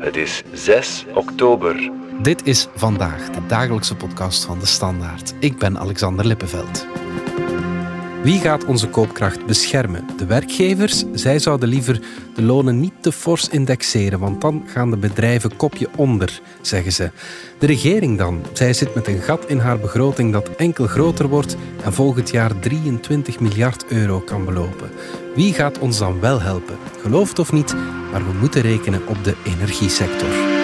Het 0.00 0.16
is 0.16 0.42
6 0.52 1.04
oktober. 1.14 1.90
Dit 2.22 2.46
is 2.46 2.68
vandaag 2.74 3.30
de 3.30 3.46
dagelijkse 3.46 3.96
podcast 3.96 4.44
van 4.44 4.58
de 4.58 4.66
Standaard. 4.66 5.34
Ik 5.40 5.58
ben 5.58 5.78
Alexander 5.78 6.26
Lippenveld. 6.26 6.86
Wie 8.22 8.40
gaat 8.40 8.64
onze 8.64 8.88
koopkracht 8.88 9.46
beschermen? 9.46 10.04
De 10.16 10.26
werkgevers? 10.26 11.04
Zij 11.12 11.38
zouden 11.38 11.68
liever 11.68 12.00
de 12.34 12.42
lonen 12.42 12.80
niet 12.80 12.92
te 13.00 13.12
fors 13.12 13.48
indexeren, 13.48 14.18
want 14.18 14.40
dan 14.40 14.64
gaan 14.66 14.90
de 14.90 14.96
bedrijven 14.96 15.56
kopje 15.56 15.88
onder, 15.96 16.40
zeggen 16.60 16.92
ze. 16.92 17.10
De 17.58 17.66
regering 17.66 18.18
dan? 18.18 18.42
Zij 18.52 18.72
zit 18.72 18.94
met 18.94 19.06
een 19.06 19.20
gat 19.20 19.46
in 19.46 19.58
haar 19.58 19.78
begroting 19.78 20.32
dat 20.32 20.50
enkel 20.56 20.86
groter 20.86 21.28
wordt 21.28 21.56
en 21.84 21.92
volgend 21.92 22.30
jaar 22.30 22.58
23 22.58 23.40
miljard 23.40 23.84
euro 23.86 24.20
kan 24.20 24.44
belopen. 24.44 24.90
Wie 25.34 25.52
gaat 25.52 25.78
ons 25.78 25.98
dan 25.98 26.20
wel 26.20 26.40
helpen? 26.40 26.76
Geloof 27.02 27.28
het 27.28 27.38
of 27.38 27.52
niet, 27.52 27.74
maar 28.12 28.24
we 28.24 28.38
moeten 28.40 28.62
rekenen 28.62 29.06
op 29.06 29.24
de 29.24 29.34
energiesector. 29.44 30.59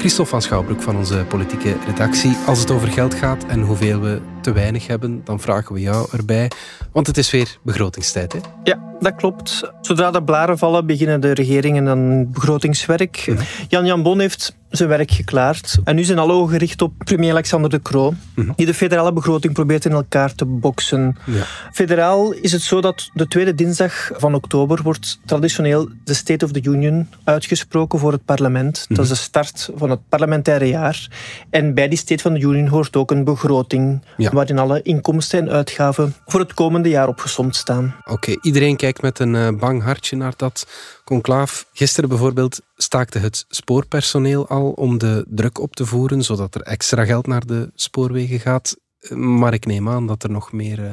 Christophe 0.00 0.30
van 0.30 0.42
Schouwbroek 0.42 0.82
van 0.82 0.96
onze 0.96 1.24
politieke 1.28 1.76
redactie. 1.86 2.36
Als 2.46 2.60
het 2.60 2.70
over 2.70 2.88
geld 2.88 3.14
gaat 3.14 3.46
en 3.46 3.60
hoeveel 3.60 4.00
we 4.00 4.20
te 4.40 4.52
weinig 4.52 4.86
hebben, 4.86 5.20
dan 5.24 5.40
vragen 5.40 5.74
we 5.74 5.80
jou 5.80 6.08
erbij. 6.12 6.50
Want 6.92 7.06
het 7.06 7.16
is 7.16 7.30
weer 7.30 7.58
begrotingstijd, 7.62 8.32
hè? 8.32 8.38
Ja, 8.64 8.94
dat 9.00 9.14
klopt. 9.14 9.70
Zodra 9.80 10.10
de 10.10 10.22
blaren 10.22 10.58
vallen, 10.58 10.86
beginnen 10.86 11.20
de 11.20 11.34
regeringen 11.34 11.88
aan 11.88 12.32
begrotingswerk. 12.32 13.24
Mhm. 13.26 13.42
Jan-Jan 13.68 14.02
Bon 14.02 14.20
heeft 14.20 14.56
zijn 14.70 14.88
werk 14.88 15.10
geklaard. 15.10 15.78
En 15.84 15.96
nu 15.96 16.04
zijn 16.04 16.18
alle 16.18 16.32
ogen 16.32 16.52
gericht 16.52 16.82
op 16.82 16.92
premier 16.98 17.30
Alexander 17.30 17.70
de 17.70 17.82
Croo, 17.82 18.14
mhm. 18.34 18.52
die 18.56 18.66
de 18.66 18.74
federale 18.74 19.12
begroting 19.12 19.52
probeert 19.52 19.84
in 19.84 19.92
elkaar 19.92 20.34
te 20.34 20.44
boksen. 20.44 21.16
Ja. 21.26 21.42
Federaal 21.72 22.32
is 22.32 22.52
het 22.52 22.62
zo 22.62 22.80
dat 22.80 23.10
de 23.14 23.28
tweede 23.28 23.54
dinsdag 23.54 24.10
van 24.14 24.34
oktober 24.34 24.82
wordt 24.82 25.20
traditioneel 25.24 25.88
de 26.04 26.14
State 26.14 26.44
of 26.44 26.52
the 26.52 26.62
Union 26.62 27.08
uitgesproken 27.24 27.98
voor 27.98 28.12
het 28.12 28.24
parlement. 28.24 28.86
Dat 28.88 29.04
is 29.04 29.08
de 29.08 29.14
start 29.14 29.70
van 29.74 29.90
het 29.90 30.00
parlementaire 30.08 30.68
jaar. 30.68 31.08
En 31.50 31.74
bij 31.74 31.88
die 31.88 31.98
State 31.98 32.28
of 32.28 32.34
the 32.34 32.40
Union 32.40 32.66
hoort 32.66 32.96
ook 32.96 33.10
een 33.10 33.24
begroting, 33.24 34.02
waarin 34.16 34.58
alle 34.58 34.82
inkomsten 34.82 35.38
en 35.38 35.50
uitgaven 35.50 36.14
voor 36.26 36.40
het 36.40 36.54
komende 36.54 36.88
jaar 36.88 37.08
opgesomd 37.08 37.56
staan. 37.56 37.94
Oké, 38.04 38.34
iedereen 38.42 38.76
kijkt 38.76 39.02
met 39.02 39.18
een 39.18 39.34
eh, 39.34 39.48
bang 39.58 39.82
hartje 39.82 40.16
naar 40.16 40.32
dat 40.36 40.66
conclaaf. 41.10 41.66
Gisteren 41.72 42.08
bijvoorbeeld 42.08 42.60
staakte 42.76 43.18
het 43.18 43.44
spoorpersoneel 43.48 44.48
al 44.48 44.70
om 44.70 44.98
de 44.98 45.24
druk 45.28 45.60
op 45.60 45.74
te 45.74 45.86
voeren, 45.86 46.22
zodat 46.22 46.54
er 46.54 46.60
extra 46.62 47.04
geld 47.04 47.26
naar 47.26 47.46
de 47.46 47.70
spoorwegen 47.74 48.40
gaat. 48.40 48.76
Maar 49.08 49.52
ik 49.52 49.66
neem 49.66 49.88
aan 49.88 50.06
dat 50.06 50.22
er 50.22 50.30
nog 50.30 50.52
meer 50.52 50.78
uh, 50.78 50.90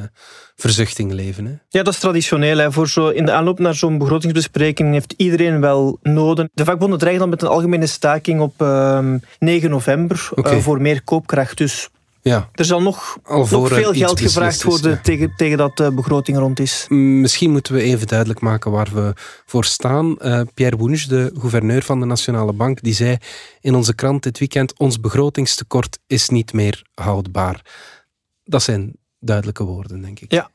verzuchting 0.56 1.12
leven. 1.12 1.46
Hè? 1.46 1.52
Ja, 1.70 1.84
dat 1.84 1.94
is 1.94 2.00
traditioneel. 2.00 2.58
Hè. 2.58 2.72
Voor 2.72 2.90
zo, 2.90 3.08
in 3.10 3.26
de 3.26 3.32
aanloop 3.32 3.60
naar 3.60 3.76
zo'n 3.76 3.98
begrotingsbespreking 3.98 4.94
heeft 4.94 5.14
iedereen 5.18 5.62
wel 5.62 6.00
noden. 6.02 6.50
De 6.54 6.66
vakbonden 6.66 7.00
dreigen 7.00 7.22
dan 7.22 7.30
met 7.30 7.42
een 7.42 7.48
algemene 7.48 7.88
staking 7.88 8.40
op 8.42 8.62
uh, 8.62 8.98
ehm, 8.98 9.18
9 9.40 9.70
november 9.70 10.30
uh, 10.36 10.58
voor 10.58 10.82
meer 10.82 11.04
koopkracht. 11.04 11.58
Dus 11.58 11.90
ja. 12.28 12.50
Er 12.54 12.66
zal 12.66 12.82
nog, 12.82 13.18
nog 13.28 13.48
veel 13.50 13.94
geld 13.94 14.20
gevraagd 14.20 14.64
worden 14.64 15.02
tegen, 15.02 15.34
tegen 15.36 15.58
dat 15.58 15.78
de 15.78 15.84
eh, 15.84 15.96
begroting 15.96 16.38
rond 16.38 16.60
is. 16.60 16.86
Misschien 16.90 17.52
moeten 17.52 17.74
we 17.74 17.82
even 17.82 18.08
duidelijk 18.08 18.40
maken 18.40 18.72
waar 18.72 18.90
we 18.94 19.14
voor 19.46 19.66
staan. 19.66 20.16
Uh, 20.22 20.42
Pierre 20.54 20.76
Bounisch, 20.76 21.08
de 21.08 21.32
gouverneur 21.40 21.84
van 21.84 22.00
de 22.00 22.06
Nationale 22.06 22.54
Bank, 22.54 22.82
die 22.82 22.94
zei 22.94 23.18
in 23.62 23.76
onze 23.76 23.96
krant 23.96 24.24
dit 24.24 24.40
weekend 24.40 24.80
ons 24.80 25.00
begrotingstekort 25.00 26.00
is 26.08 26.30
niet 26.30 26.54
meer 26.54 26.86
houdbaar. 26.94 27.62
Dat 28.44 28.64
zijn 28.64 28.94
duidelijke 29.20 29.64
woorden, 29.64 30.02
denk 30.02 30.20
ik. 30.20 30.32
Ja. 30.32 30.50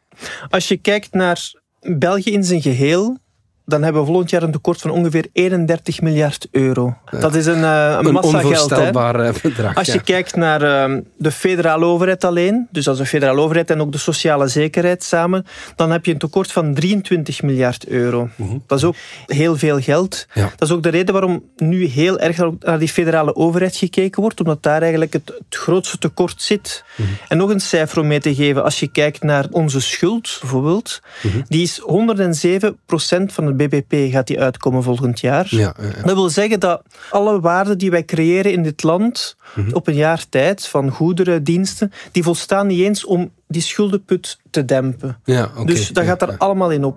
Als 0.51 0.69
je 0.69 0.77
kijkt 0.77 1.13
naar 1.13 1.53
België 1.81 2.31
in 2.31 2.45
zijn 2.45 2.63
geheel, 2.63 3.19
dan 3.65 3.83
hebben 3.83 4.03
we 4.03 4.07
volgend 4.07 4.31
jaar 4.31 4.43
een 4.43 4.53
tekort 4.53 4.81
van 4.81 4.91
ongeveer 4.91 5.27
31 5.33 6.01
miljard 6.01 6.49
euro. 6.51 6.97
Dat 7.21 7.35
is 7.35 7.47
een, 7.47 7.59
uh, 7.59 7.99
een, 8.01 8.13
massa 8.13 8.41
geld. 8.41 8.71
Hè? 8.71 8.91
Eh, 8.91 9.35
bedrag. 9.43 9.75
Als 9.75 9.87
je 9.87 10.01
kijkt 10.01 10.37
naar 10.37 10.91
uh, 10.91 10.99
de 11.17 11.31
federale 11.31 11.85
overheid 11.85 12.25
alleen, 12.25 12.69
dus 12.71 12.89
als 12.89 12.99
de 12.99 13.07
federale 13.07 13.41
overheid 13.41 13.71
en 13.71 13.81
ook 13.81 13.93
de 13.93 13.99
sociale 13.99 14.49
zekerheid 14.49 15.05
samen, 15.05 15.47
dan 15.77 15.91
heb 15.91 16.05
je 16.05 16.13
een 16.13 16.19
tekort 16.19 16.53
van 16.53 16.75
23 16.75 17.43
miljard 17.43 17.87
euro. 17.87 18.29
Mhm. 18.37 18.59
Dat 18.67 18.79
is 18.79 18.85
ook 18.85 18.95
heel 19.27 19.57
veel 19.57 19.81
geld. 19.81 20.27
Ja. 20.35 20.53
Dat 20.57 20.69
is 20.69 20.75
ook 20.75 20.83
de 20.83 20.89
reden 20.89 21.13
waarom 21.13 21.45
nu 21.57 21.85
heel 21.85 22.19
erg 22.19 22.37
naar 22.61 22.79
die 22.79 22.89
federale 22.89 23.37
overheid 23.37 23.77
gekeken 23.77 24.23
wordt, 24.23 24.41
omdat 24.41 24.63
daar 24.63 24.81
eigenlijk 24.81 25.13
het, 25.13 25.27
het 25.27 25.57
grootste 25.57 25.99
tekort 25.99 26.43
zit. 26.43 26.85
Mhm. 26.97 27.09
En 27.29 27.37
nog 27.37 27.51
een 27.51 27.61
cijfer 27.61 28.01
om 28.01 28.07
mee 28.07 28.21
te 28.21 28.35
geven, 28.35 28.65
als 28.65 28.81
je 28.81 28.89
kijkt 28.89 29.23
naar 29.23 29.47
onze 29.51 29.81
schuld 29.81 30.39
bijvoorbeeld, 30.41 31.01
mhm. 31.23 31.41
die 31.49 31.63
is 31.63 31.79
107 31.79 32.79
procent 32.87 33.33
van 33.33 33.47
BBP 33.57 34.13
gaat 34.13 34.27
die 34.27 34.41
uitkomen 34.41 34.83
volgend 34.83 35.21
jaar. 35.21 35.47
Ja, 35.49 35.75
Dat 36.05 36.15
wil 36.15 36.31
zeggen 36.31 36.61
dat 36.61 36.83
alle 37.11 37.41
waarden 37.41 37.79
die 37.79 37.91
wij 37.91 38.05
creëren 38.05 38.53
in 38.53 38.63
dit 38.63 38.83
land 38.83 39.37
mhm. 39.55 39.73
op 39.73 39.87
een 39.87 39.95
jaar 39.95 40.29
tijd, 40.29 40.67
van 40.67 40.91
goederen, 40.91 41.45
diensten, 41.45 41.93
die 42.13 42.23
volstaan 42.23 42.67
niet 42.67 42.81
eens 42.81 43.05
om 43.05 43.31
die 43.49 43.63
schuldenput 43.63 44.39
te 44.51 44.65
dempen. 44.65 45.19
Ja, 45.25 45.51
dus 45.65 45.89
dat 45.89 46.05
gaat 46.05 46.23
er 46.23 46.37
allemaal 46.37 46.71
in 46.71 46.85
op. 46.85 46.97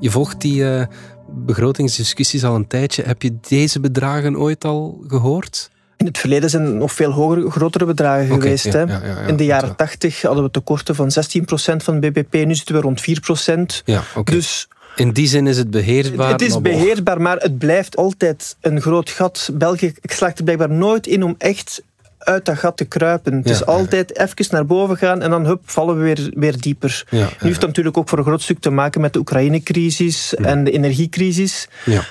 Je 0.00 0.10
volgt 0.10 0.40
die 0.40 0.62
uh, 0.62 0.82
begrotingsdiscussies 1.28 2.44
al 2.44 2.54
een 2.54 2.66
tijdje. 2.66 3.02
Heb 3.02 3.22
je 3.22 3.36
deze 3.48 3.80
bedragen 3.80 4.36
ooit 4.36 4.64
al 4.64 5.04
gehoord? 5.06 5.70
In 5.96 6.06
het 6.06 6.18
verleden 6.18 6.50
zijn 6.50 6.64
er 6.64 6.74
nog 6.74 6.92
veel 6.92 7.10
hogere, 7.10 7.50
grotere 7.50 7.84
bedragen 7.84 8.26
geweest. 8.26 8.72
hè. 8.72 8.84
in 9.26 9.36
de 9.36 9.44
jaren 9.44 9.76
80 9.76 10.22
hadden 10.22 10.44
we 10.44 10.50
tekorten 10.50 10.94
van 10.94 11.10
16% 11.10 11.12
van 11.76 11.94
het 11.94 12.12
bbp, 12.12 12.32
nu 12.32 12.54
zitten 12.54 12.74
we 12.74 12.80
rond 12.80 13.00
4%. 13.80 13.82
Ja, 13.84 14.02
Dus 14.24 14.68
in 14.96 15.12
die 15.12 15.26
zin 15.26 15.46
is 15.46 15.56
het 15.56 15.70
beheersbaar. 15.70 16.30
Het 16.32 16.42
is 16.42 16.60
beheersbaar, 16.60 17.20
maar 17.20 17.36
het 17.36 17.58
blijft 17.58 17.96
altijd 17.96 18.56
een 18.60 18.80
groot 18.80 19.10
gat. 19.10 19.50
België 19.52 19.94
slaagt 20.02 20.38
er 20.38 20.44
blijkbaar 20.44 20.70
nooit 20.70 21.06
in 21.06 21.22
om 21.22 21.34
echt 21.38 21.82
uit 22.18 22.44
dat 22.44 22.58
gat 22.58 22.76
te 22.76 22.84
kruipen. 22.84 23.36
Het 23.36 23.50
is 23.50 23.66
altijd 23.66 24.18
even 24.18 24.46
naar 24.50 24.66
boven 24.66 24.96
gaan 24.96 25.22
en 25.22 25.30
dan 25.30 25.46
hup, 25.46 25.60
vallen 25.64 25.96
we 25.96 26.02
weer, 26.02 26.30
weer 26.34 26.60
dieper. 26.60 27.06
nu 27.10 27.18
heeft 27.18 27.60
dat 27.60 27.68
natuurlijk 27.68 27.96
ook 27.96 28.08
voor 28.08 28.18
een 28.18 28.24
groot 28.24 28.42
stuk 28.42 28.58
te 28.58 28.70
maken 28.70 29.00
met 29.00 29.12
de 29.12 29.18
Oekraïne-crisis 29.18 30.34
en 30.34 30.64
de 30.64 30.70
energiecrisis. 30.70 31.68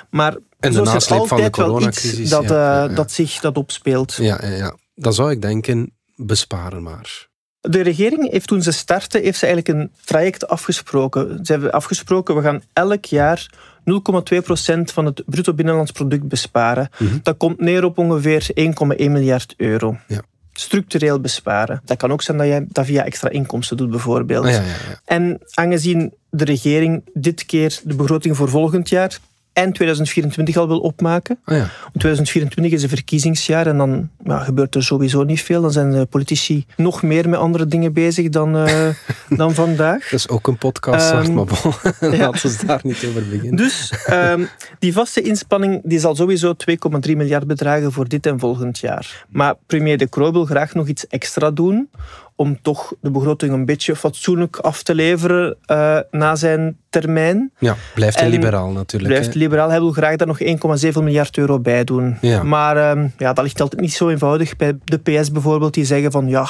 Maar 0.10 0.36
en 0.60 0.72
de 0.72 0.82
nasleep 0.82 1.28
van 1.28 1.42
de 1.42 1.50
coronacrisis. 1.50 2.30
Dat, 2.30 2.52
uh, 2.52 2.96
dat 2.96 3.12
zich 3.12 3.40
dat 3.40 3.58
opspeelt. 3.58 4.14
Ja, 4.14 4.40
ja, 4.42 4.50
ja. 4.50 4.76
Dan 4.96 5.14
zou 5.14 5.32
ik 5.32 5.42
denken, 5.42 5.92
besparen 6.16 6.84
maar. 6.84 7.32
De 7.70 7.82
regering 7.82 8.32
heeft 8.32 8.48
toen 8.48 8.62
ze 8.62 8.72
startte, 8.72 9.20
heeft 9.20 9.40
ze 9.40 9.46
eigenlijk 9.46 9.80
een 9.80 9.92
traject 10.06 10.48
afgesproken. 10.48 11.46
Ze 11.46 11.52
hebben 11.52 11.72
afgesproken, 11.72 12.36
we 12.36 12.42
gaan 12.42 12.62
elk 12.74 13.06
jaar 13.06 13.50
0,2% 13.80 14.82
van 14.84 15.06
het 15.06 15.24
bruto 15.26 15.54
binnenlands 15.54 15.92
product 15.92 16.28
besparen. 16.28 16.90
Mhm. 16.98 17.18
Dat 17.24 17.38
komt 17.38 17.60
neer 17.60 17.84
op 17.84 17.98
ongeveer 17.98 18.50
1,1 18.54 19.12
miljard 19.12 19.54
euro. 19.58 19.98
Ja. 20.08 20.22
Structureel 20.54 21.20
besparen. 21.20 21.82
Dat 21.86 21.98
kan 21.98 22.12
ook 22.12 22.22
zijn 22.22 22.38
dat 22.38 22.48
je 22.48 22.66
dat 22.70 22.86
via 22.86 23.06
extra 23.06 23.30
inkomsten 23.30 23.78
doet, 23.78 23.90
bijvoorbeeld. 23.90 24.48
Ja, 24.48 24.52
ja, 24.52 24.62
en 25.06 25.40
aangezien 25.54 26.14
de 26.30 26.44
regering 26.44 27.04
dit 27.14 27.46
keer 27.46 27.80
de 27.84 27.96
begroting 27.96 28.38
voor 28.38 28.50
volgend 28.50 28.90
jaar 28.90 29.20
eind 29.54 29.76
2024 29.76 30.58
al 30.58 30.68
wil 30.68 30.80
opmaken. 30.80 31.40
Oh 31.46 31.56
ja. 31.56 31.70
2024 31.98 32.74
is 32.74 32.84
een 32.84 32.90
verkiezingsjaar 32.90 33.68
en 33.68 33.78
dan 33.78 34.10
ja, 34.24 34.40
gebeurt 34.40 34.76
er 34.76 34.84
sowieso 34.84 35.24
niet 35.24 35.42
veel. 35.42 35.62
Dan 35.62 35.72
zijn 35.72 35.92
de 35.92 36.06
politici 36.06 36.66
nog 36.76 37.04
meer 37.04 37.30
met 37.30 37.40
andere 37.40 37.66
dingen 37.66 37.94
bezig 37.94 38.30
dan, 38.30 38.56
uh, 38.56 38.88
dan 39.40 39.54
vandaag. 39.54 40.04
Dat 40.04 40.20
is 40.20 40.30
ook 40.30 40.48
een 40.48 40.58
podcast, 40.58 41.12
um, 41.12 41.34
maar 41.34 41.46
bon. 41.46 41.74
laten 42.00 42.50
we 42.50 42.66
daar 42.66 42.80
niet 42.84 43.06
over 43.10 43.28
beginnen. 43.30 43.56
Dus 43.56 43.94
um, 44.12 44.50
die 44.80 44.94
vaste 44.94 45.22
inspanning 45.22 45.82
die 45.84 46.00
zal 46.00 46.16
sowieso 46.16 46.56
2,3 46.70 47.16
miljard 47.16 47.48
bedragen 47.48 47.92
voor 47.92 48.08
dit 48.08 48.26
en 48.26 48.40
volgend 48.40 48.80
jaar. 48.80 49.26
Maar 49.30 49.56
premier 49.66 49.98
De 49.98 50.10
Croo 50.10 50.32
wil 50.32 50.46
graag 50.46 50.74
nog 50.74 50.88
iets 50.88 51.08
extra 51.08 51.52
doen 51.52 51.90
om 52.36 52.62
toch 52.62 52.94
de 53.02 53.12
begroting 53.12 53.54
een 53.54 53.66
beetje 53.66 53.96
fatsoenlijk 53.96 54.58
af 54.58 54.84
te 54.84 54.96
leveren 54.96 55.58
uh, 55.68 56.00
na 56.12 56.36
zijn 56.36 56.78
termijn. 56.90 57.52
Ja, 57.60 57.76
blijft 57.96 58.20
hij 58.20 58.30
liberaal 58.30 58.72
natuurlijk. 58.72 59.14
Blijft 59.14 59.36
liberaal. 59.36 59.70
Hij 59.70 59.80
wil 59.80 59.92
graag 59.92 60.16
daar 60.16 60.28
nog 60.28 60.40
1,7 60.40 61.04
miljard 61.04 61.38
euro 61.38 61.60
bij 61.60 61.84
doen. 61.84 62.18
Ja. 62.22 62.44
Maar 62.44 62.98
uh, 62.98 63.04
ja, 63.18 63.34
dat 63.34 63.44
ligt 63.44 63.62
altijd 63.62 63.82
niet 63.82 63.94
zo 63.94 64.10
eenvoudig. 64.10 64.56
Bij 64.56 64.78
de 64.84 64.98
PS 64.98 65.32
bijvoorbeeld, 65.32 65.74
die 65.74 65.86
zeggen 65.86 66.12
van 66.12 66.28
ja, 66.28 66.48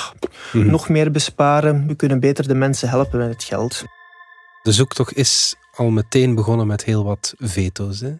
mhm. 0.53 0.69
nog 0.69 0.89
meer 0.89 1.11
besparen. 1.11 1.87
We 1.87 1.95
kunnen 1.95 2.19
beter 2.19 2.47
de 2.47 2.55
mensen 2.55 2.89
helpen 2.89 3.19
met 3.19 3.29
het 3.29 3.43
geld. 3.43 3.83
De 4.61 4.71
zoektocht 4.71 5.15
is 5.15 5.55
al 5.75 5.89
meteen 5.89 6.35
begonnen 6.35 6.67
met 6.67 6.83
heel 6.83 7.03
wat 7.03 7.33
veto's. 7.37 7.99
Hè? 7.99 8.13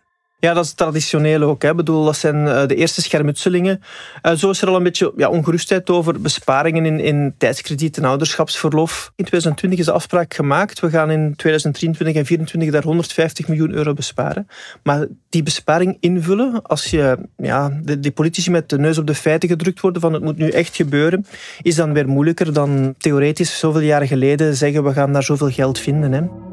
Ja, 0.44 0.54
dat 0.54 0.66
is 0.66 0.74
traditioneel 0.74 1.42
ook. 1.42 1.62
Hè. 1.62 1.70
Ik 1.70 1.76
bedoel, 1.76 2.06
dat 2.06 2.18
zijn 2.18 2.48
eh, 2.48 2.68
de 2.68 2.76
eerste 2.76 3.02
schermutselingen. 3.02 3.82
Uh, 4.24 4.34
zo 4.34 4.50
is 4.50 4.62
er 4.62 4.68
al 4.68 4.76
een 4.76 4.84
beetje 4.84 5.14
ja, 5.18 5.30
ongerustheid 5.30 5.90
over 5.90 6.22
besparingen 6.22 6.86
in, 6.86 7.00
in 7.00 7.34
tijdskrediet 7.38 7.98
en 7.98 8.06
ouderschapsverlof. 8.06 9.12
In 9.16 9.26
2020 9.26 9.80
is 9.80 9.86
de 9.86 9.92
afspraak 9.92 10.34
gemaakt. 10.34 10.80
We 10.80 10.90
gaan 10.90 11.12
in 11.12 11.36
2023 11.36 12.16
en 12.16 12.24
2024 12.24 12.72
daar 12.72 12.84
150 12.84 13.48
miljoen 13.48 13.72
euro 13.72 13.94
besparen. 13.94 14.48
Maar 14.82 15.08
die 15.30 15.44
besparing 15.44 15.98
invullen, 16.00 16.62
als 16.62 16.86
je, 16.86 17.18
ja, 17.38 17.80
de, 17.84 18.00
die 18.00 18.12
politici 18.12 18.52
met 18.52 18.70
de 18.70 18.80
neus 18.80 18.98
op 18.98 19.08
de 19.08 19.16
feiten 19.16 19.50
gedrukt 19.50 19.80
worden 19.80 20.02
van 20.02 20.14
het 20.14 20.24
moet 20.24 20.38
nu 20.38 20.50
echt 20.50 20.76
gebeuren, 20.76 21.26
is 21.62 21.76
dan 21.76 21.94
weer 21.94 22.08
moeilijker 22.08 22.54
dan 22.54 22.96
theoretisch 22.98 23.60
zoveel 23.60 23.82
jaren 23.82 24.08
geleden 24.08 24.56
zeggen 24.56 24.84
we 24.84 24.94
gaan 24.94 25.14
daar 25.14 25.24
zoveel 25.24 25.52
geld 25.52 25.80
vinden. 25.80 26.12
Hè. 26.12 26.53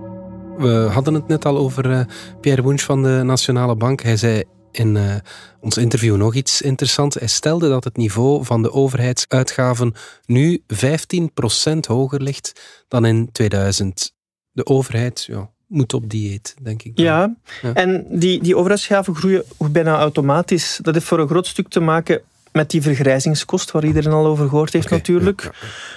We 0.60 0.88
hadden 0.92 1.14
het 1.14 1.28
net 1.28 1.44
al 1.44 1.56
over 1.56 1.90
uh, 1.90 2.00
Pierre 2.40 2.62
Wunsch 2.62 2.84
van 2.84 3.02
de 3.02 3.20
Nationale 3.24 3.76
Bank. 3.76 4.02
Hij 4.02 4.16
zei 4.16 4.42
in 4.70 4.94
uh, 4.94 5.14
ons 5.60 5.76
interview 5.76 6.16
nog 6.16 6.34
iets 6.34 6.62
interessants. 6.62 7.16
Hij 7.16 7.28
stelde 7.28 7.68
dat 7.68 7.84
het 7.84 7.96
niveau 7.96 8.44
van 8.44 8.62
de 8.62 8.72
overheidsuitgaven 8.72 9.94
nu 10.26 10.62
15% 10.74 11.78
hoger 11.86 12.22
ligt 12.22 12.60
dan 12.88 13.04
in 13.04 13.32
2000. 13.32 14.12
De 14.52 14.66
overheid 14.66 15.24
ja, 15.24 15.50
moet 15.66 15.94
op 15.94 16.10
dieet, 16.10 16.54
denk 16.62 16.82
ik. 16.82 16.98
Ja, 16.98 17.36
ja, 17.62 17.74
en 17.74 18.06
die, 18.08 18.42
die 18.42 18.56
overheidsgaven 18.56 19.14
groeien 19.14 19.44
bijna 19.58 19.98
automatisch. 19.98 20.78
Dat 20.82 20.94
heeft 20.94 21.06
voor 21.06 21.18
een 21.18 21.28
groot 21.28 21.46
stuk 21.46 21.68
te 21.68 21.80
maken 21.80 22.22
met 22.52 22.70
die 22.70 22.82
vergrijzingskost, 22.82 23.70
waar 23.70 23.84
iedereen 23.84 24.12
al 24.12 24.26
over 24.26 24.48
gehoord 24.48 24.72
heeft 24.72 24.90
natuurlijk. 24.90 25.50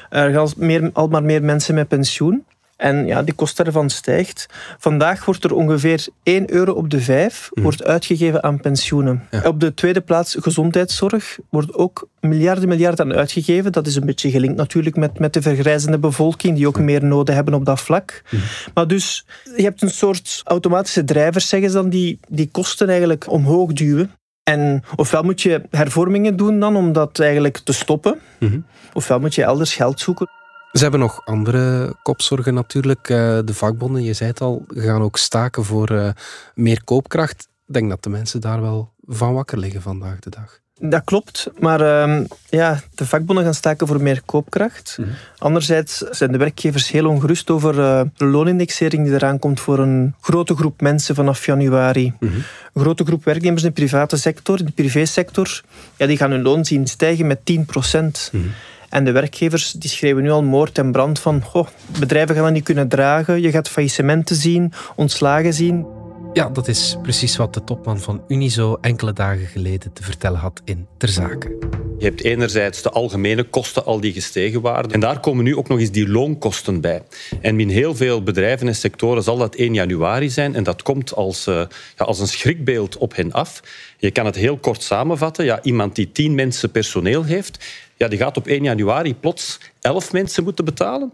Er 0.09 0.33
gaan 0.33 0.49
meer, 0.57 0.89
al 0.93 1.07
maar 1.07 1.23
meer 1.23 1.43
mensen 1.43 1.75
met 1.75 1.87
pensioen. 1.87 2.45
En 2.75 3.05
ja, 3.05 3.23
die 3.23 3.33
kost 3.33 3.57
daarvan 3.57 3.89
stijgt. 3.89 4.45
Vandaag 4.77 5.25
wordt 5.25 5.43
er 5.43 5.53
ongeveer 5.53 6.07
1 6.23 6.53
euro 6.53 6.71
op 6.71 6.89
de 6.89 6.99
5 7.01 7.49
mhm. 7.53 7.63
wordt 7.63 7.83
uitgegeven 7.83 8.43
aan 8.43 8.59
pensioenen. 8.59 9.27
Op 9.43 9.59
de 9.59 9.73
tweede 9.73 10.01
plaats 10.01 10.37
gezondheidszorg 10.39 11.37
wordt 11.49 11.73
ook 11.73 12.07
miljarden 12.19 12.67
miljarden 12.67 13.05
aan 13.05 13.17
uitgegeven. 13.17 13.71
Dat 13.71 13.87
is 13.87 13.95
een 13.95 14.05
beetje 14.05 14.31
gelinkt 14.31 14.57
natuurlijk 14.57 14.95
met, 14.95 15.19
met 15.19 15.33
de 15.33 15.41
vergrijzende 15.41 15.99
bevolking, 15.99 16.55
die 16.55 16.67
ook 16.67 16.79
meer 16.79 17.05
noden 17.05 17.35
hebben 17.35 17.53
op 17.53 17.65
dat 17.65 17.81
vlak. 17.81 18.21
Mhm. 18.29 18.41
Maar 18.73 18.87
dus, 18.87 19.25
je 19.55 19.63
hebt 19.63 19.81
een 19.81 19.89
soort 19.89 20.41
automatische 20.43 21.03
drijvers, 21.03 21.49
zeggen 21.49 21.69
ze 21.69 21.75
dan, 21.75 21.89
die 21.89 22.19
die 22.27 22.49
kosten 22.51 22.89
eigenlijk 22.89 23.31
omhoog 23.31 23.73
duwen. 23.73 24.11
En 24.43 24.83
ofwel 24.95 25.23
moet 25.23 25.41
je 25.41 25.61
hervormingen 25.69 26.35
doen 26.35 26.59
dan 26.59 26.75
om 26.75 26.93
dat 26.93 27.19
eigenlijk 27.19 27.57
te 27.57 27.73
stoppen, 27.73 28.19
mhm. 28.39 28.59
ofwel 28.93 29.19
moet 29.19 29.35
je 29.35 29.43
elders 29.43 29.75
geld 29.75 29.99
zoeken. 29.99 30.27
Ze 30.73 30.81
hebben 30.81 30.99
nog 30.99 31.25
andere 31.25 31.95
kopzorgen 32.01 32.53
natuurlijk. 32.53 33.09
Eh, 33.09 33.39
de 33.45 33.53
vakbonden, 33.53 34.03
je 34.03 34.13
zei 34.13 34.29
het 34.29 34.41
al, 34.41 34.65
gaan 34.67 35.01
ook 35.01 35.17
staken 35.17 35.63
voor 35.63 35.89
eh, 35.89 36.09
meer 36.55 36.83
koopkracht. 36.83 37.47
Ik 37.67 37.73
denk 37.73 37.89
dat 37.89 38.03
de 38.03 38.09
mensen 38.09 38.41
daar 38.41 38.61
wel 38.61 38.91
van 39.05 39.33
wakker 39.33 39.57
liggen 39.57 39.81
vandaag 39.81 40.19
de 40.19 40.29
dag. 40.29 40.61
Dat 40.79 41.03
klopt, 41.03 41.49
maar 41.59 42.09
uh, 42.09 42.25
ja, 42.49 42.81
de 42.95 43.05
vakbonden 43.05 43.43
gaan 43.43 43.53
staken 43.53 43.87
voor 43.87 44.01
meer 44.01 44.21
koopkracht. 44.25 44.97
Mhm. 44.99 45.09
Anderzijds 45.37 45.97
zijn 45.97 46.31
de 46.31 46.37
werkgevers 46.37 46.91
heel 46.91 47.07
ongerust 47.07 47.49
over 47.49 47.79
uh, 47.79 48.01
de 48.17 48.25
loonindexering 48.25 49.05
die 49.05 49.13
eraan 49.13 49.39
komt 49.39 49.59
voor 49.59 49.79
een 49.79 50.15
grote 50.21 50.55
groep 50.55 50.81
mensen 50.81 51.15
vanaf 51.15 51.45
januari. 51.45 52.13
Mhm. 52.19 52.33
Een 52.73 52.81
grote 52.81 53.05
groep 53.05 53.23
werknemers 53.23 53.63
in 53.63 53.67
de 53.67 53.75
private 53.75 54.17
sector, 54.17 54.59
in 54.59 54.65
de 54.65 54.71
privésector, 54.71 55.61
ja, 55.97 56.05
die 56.05 56.17
gaan 56.17 56.31
hun 56.31 56.41
loon 56.41 56.65
zien 56.65 56.87
stijgen 56.87 57.27
met 57.27 57.45
10 57.45 57.65
procent. 57.65 58.29
Mhm. 58.31 58.47
En 58.93 59.03
de 59.03 59.11
werkgevers 59.11 59.71
die 59.71 59.89
schreeuwen 59.89 60.23
nu 60.23 60.31
al 60.31 60.43
moord 60.43 60.77
en 60.77 60.91
brand 60.91 61.19
van 61.19 61.41
goh, 61.43 61.67
bedrijven 61.99 62.35
gaan 62.35 62.43
dat 62.43 62.53
niet 62.53 62.63
kunnen 62.63 62.87
dragen, 62.87 63.41
je 63.41 63.51
gaat 63.51 63.69
faillissementen 63.69 64.35
zien, 64.35 64.73
ontslagen 64.95 65.53
zien. 65.53 65.85
Ja, 66.33 66.49
dat 66.49 66.67
is 66.67 66.97
precies 67.01 67.35
wat 67.35 67.53
de 67.53 67.63
topman 67.63 67.99
van 67.99 68.23
Unizo 68.27 68.77
enkele 68.81 69.13
dagen 69.13 69.47
geleden 69.47 69.93
te 69.93 70.03
vertellen 70.03 70.39
had 70.39 70.61
in 70.65 70.87
Ter 70.97 71.09
Zake. 71.09 71.57
Je 71.97 72.05
hebt 72.05 72.23
enerzijds 72.23 72.81
de 72.81 72.89
algemene 72.89 73.43
kosten, 73.43 73.85
al 73.85 73.99
die 73.99 74.13
gestegen 74.13 74.61
waren. 74.61 74.91
En 74.91 74.99
daar 74.99 75.19
komen 75.19 75.43
nu 75.43 75.55
ook 75.55 75.67
nog 75.67 75.79
eens 75.79 75.91
die 75.91 76.09
loonkosten 76.09 76.81
bij. 76.81 77.01
En 77.41 77.59
in 77.59 77.69
heel 77.69 77.95
veel 77.95 78.23
bedrijven 78.23 78.67
en 78.67 78.75
sectoren 78.75 79.23
zal 79.23 79.37
dat 79.37 79.55
1 79.55 79.73
januari 79.73 80.29
zijn. 80.29 80.55
En 80.55 80.63
dat 80.63 80.81
komt 80.81 81.15
als, 81.15 81.47
uh, 81.47 81.55
ja, 81.97 82.05
als 82.05 82.19
een 82.19 82.27
schrikbeeld 82.27 82.97
op 82.97 83.15
hen 83.15 83.31
af. 83.31 83.61
Je 83.97 84.11
kan 84.11 84.25
het 84.25 84.35
heel 84.35 84.57
kort 84.57 84.83
samenvatten. 84.83 85.45
Ja, 85.45 85.61
iemand 85.61 85.95
die 85.95 86.11
10 86.11 86.35
mensen 86.35 86.71
personeel 86.71 87.23
heeft, 87.23 87.65
ja, 88.03 88.09
die 88.09 88.19
gaat 88.19 88.37
op 88.37 88.47
1 88.47 88.63
januari 88.63 89.15
plots 89.15 89.59
11 89.81 90.11
mensen 90.11 90.43
moeten 90.43 90.65
betalen. 90.65 91.11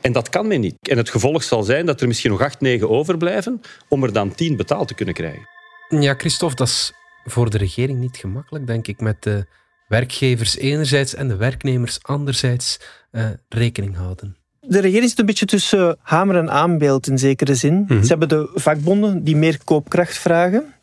En 0.00 0.12
dat 0.12 0.28
kan 0.28 0.46
men 0.46 0.60
niet. 0.60 0.76
En 0.82 0.96
het 0.96 1.10
gevolg 1.10 1.42
zal 1.42 1.62
zijn 1.62 1.86
dat 1.86 2.00
er 2.00 2.06
misschien 2.06 2.30
nog 2.30 2.40
acht, 2.40 2.60
negen 2.60 2.90
overblijven 2.90 3.60
om 3.88 4.02
er 4.02 4.12
dan 4.12 4.34
tien 4.34 4.56
betaald 4.56 4.88
te 4.88 4.94
kunnen 4.94 5.14
krijgen. 5.14 5.48
Ja, 5.88 6.14
Christophe, 6.14 6.56
dat 6.56 6.68
is 6.68 6.92
voor 7.24 7.50
de 7.50 7.58
regering 7.58 7.98
niet 7.98 8.16
gemakkelijk, 8.16 8.66
denk 8.66 8.86
ik, 8.86 9.00
met 9.00 9.22
de 9.22 9.46
werkgevers 9.88 10.56
enerzijds 10.56 11.14
en 11.14 11.28
de 11.28 11.36
werknemers 11.36 11.98
anderzijds 12.02 12.80
uh, 13.12 13.26
rekening 13.48 13.96
houden. 13.96 14.36
De 14.60 14.80
regering 14.80 15.08
zit 15.08 15.18
een 15.18 15.26
beetje 15.26 15.46
tussen 15.46 15.96
hamer 16.02 16.36
en 16.36 16.50
aanbeeld 16.50 17.06
in 17.06 17.18
zekere 17.18 17.54
zin. 17.54 17.84
Mhm. 17.88 18.02
Ze 18.02 18.08
hebben 18.08 18.28
de 18.28 18.50
vakbonden 18.54 19.24
die 19.24 19.36
meer 19.36 19.58
koopkracht 19.64 20.18
vragen. 20.18 20.74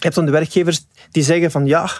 Je 0.00 0.06
hebt 0.06 0.14
dan 0.14 0.24
de 0.24 0.30
werkgevers 0.30 0.86
die 1.10 1.22
zeggen 1.22 1.50
van 1.50 1.66
ja, 1.66 1.90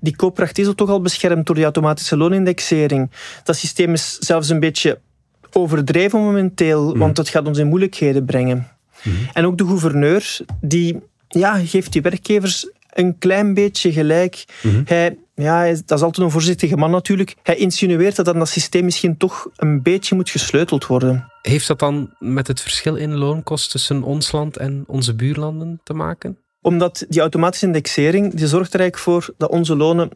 die 0.00 0.16
koopkracht 0.16 0.58
is 0.58 0.68
toch 0.74 0.88
al 0.88 1.00
beschermd 1.00 1.46
door 1.46 1.54
die 1.54 1.64
automatische 1.64 2.16
loonindexering. 2.16 3.10
Dat 3.44 3.56
systeem 3.56 3.92
is 3.92 4.18
zelfs 4.18 4.48
een 4.48 4.60
beetje 4.60 4.98
overdreven 5.52 6.20
momenteel, 6.20 6.88
mhm. 6.88 6.98
want 6.98 7.16
het 7.16 7.28
gaat 7.28 7.46
ons 7.46 7.58
in 7.58 7.66
moeilijkheden 7.66 8.24
brengen. 8.24 8.68
Mhm. 9.02 9.16
En 9.32 9.46
ook 9.46 9.58
de 9.58 9.66
gouverneur, 9.66 10.38
die 10.60 11.00
ja, 11.28 11.58
geeft 11.58 11.92
die 11.92 12.02
werkgevers 12.02 12.70
een 12.90 13.18
klein 13.18 13.54
beetje 13.54 13.92
gelijk. 13.92 14.44
Mhm. 14.62 14.82
Hij, 14.84 15.18
ja, 15.34 15.64
dat 15.64 15.98
is 15.98 16.02
altijd 16.02 16.18
een 16.26 16.30
voorzichtige 16.30 16.76
man 16.76 16.90
natuurlijk. 16.90 17.36
Hij 17.42 17.56
insinueert 17.56 18.16
dat 18.16 18.24
dat 18.24 18.48
systeem 18.48 18.84
misschien 18.84 19.16
toch 19.16 19.48
een 19.56 19.82
beetje 19.82 20.14
moet 20.14 20.30
gesleuteld 20.30 20.86
worden. 20.86 21.32
Heeft 21.42 21.66
dat 21.66 21.78
dan 21.78 22.14
met 22.18 22.46
het 22.46 22.60
verschil 22.60 22.96
in 22.96 23.16
loonkosten 23.16 23.70
tussen 23.70 24.02
ons 24.02 24.32
land 24.32 24.56
en 24.56 24.84
onze 24.86 25.14
buurlanden 25.14 25.80
te 25.84 25.92
maken? 25.94 26.38
Omdat 26.68 27.04
die 27.08 27.20
automatische 27.20 27.66
indexering 27.66 28.34
die 28.34 28.46
zorgt 28.46 28.74
er 28.74 28.80
eigenlijk 28.80 29.10
voor 29.10 29.34
dat 29.36 29.50
onze 29.50 29.76
lonen 29.76 30.10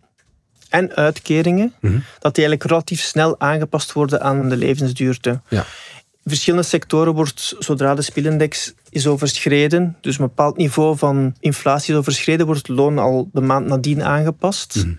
en 0.68 0.94
uitkeringen, 0.94 1.72
mhm. 1.80 1.92
dat 2.18 2.34
die 2.34 2.44
eigenlijk 2.44 2.62
relatief 2.70 3.00
snel 3.00 3.40
aangepast 3.40 3.92
worden 3.92 4.22
aan 4.22 4.48
de 4.48 4.56
levensduurte. 4.56 5.40
Ja. 5.48 5.64
In 6.24 6.30
verschillende 6.30 6.66
sectoren 6.66 7.14
wordt, 7.14 7.54
zodra 7.58 7.94
de 7.94 8.02
spielindex 8.02 8.74
is 8.90 9.06
overschreden, 9.06 9.96
dus 10.00 10.18
een 10.18 10.24
bepaald 10.24 10.56
niveau 10.56 10.96
van 10.96 11.34
inflatie 11.40 11.92
is 11.92 11.98
overschreden, 11.98 12.46
wordt 12.46 12.66
het 12.66 12.76
loon 12.76 12.98
al 12.98 13.28
de 13.32 13.40
maand 13.40 13.66
nadien 13.66 14.02
aangepast. 14.02 14.74
Mhm. 14.76 14.94